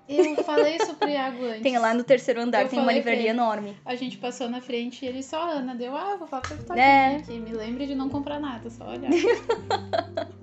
Eu 0.07 0.35
falei 0.43 0.75
isso 0.75 0.93
pro 0.95 1.07
Iago 1.09 1.45
antes. 1.45 1.61
Tem 1.61 1.77
lá 1.79 1.93
no 1.93 2.03
terceiro 2.03 2.41
andar, 2.41 2.63
Eu 2.63 2.67
tem 2.69 2.79
uma 2.79 2.91
livraria 2.91 3.29
enorme. 3.29 3.75
A 3.85 3.95
gente 3.95 4.17
passou 4.17 4.49
na 4.49 4.59
frente 4.61 5.05
e 5.05 5.07
ele 5.07 5.23
só, 5.23 5.49
Ana, 5.49 5.73
deu, 5.73 5.95
ah, 5.95 6.17
vou 6.17 6.27
falar 6.27 6.41
pra 6.41 6.55
Vitória 6.57 6.81
É. 6.81 7.15
aqui. 7.15 7.39
Me 7.39 7.53
lembre 7.53 7.87
de 7.87 7.95
não 7.95 8.09
comprar 8.09 8.37
nada, 8.39 8.69
só 8.69 8.89
olhar. 8.89 9.09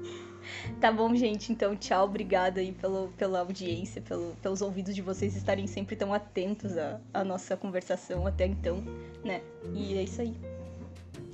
Tá 0.80 0.90
bom, 0.90 1.14
gente. 1.14 1.52
Então, 1.52 1.76
tchau. 1.76 2.04
Obrigada 2.06 2.60
aí 2.60 2.72
pelo, 2.72 3.08
pela 3.16 3.38
audiência, 3.40 4.02
pelo, 4.02 4.34
pelos 4.42 4.60
ouvidos 4.62 4.94
de 4.94 5.00
vocês 5.02 5.36
estarem 5.36 5.66
sempre 5.68 5.94
tão 5.94 6.12
atentos 6.12 6.76
à, 6.76 7.00
à 7.14 7.22
nossa 7.22 7.56
conversação 7.56 8.26
até 8.26 8.46
então, 8.46 8.82
né? 9.24 9.42
E 9.72 9.96
é 9.96 10.02
isso 10.02 10.20
aí. 10.20 10.34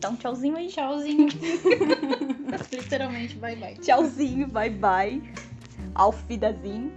Dá 0.01 0.11
um 0.11 0.17
tchauzinho 0.17 0.57
aí. 0.57 0.69
Tchauzinho. 0.69 1.29
Literalmente, 2.73 3.37
bye 3.39 3.57
bye. 3.57 3.75
Tchauzinho, 3.75 4.47
bye 4.49 4.71
bye. 4.71 5.23
Auf 5.95 6.29
Wiedersehen. 6.29 6.93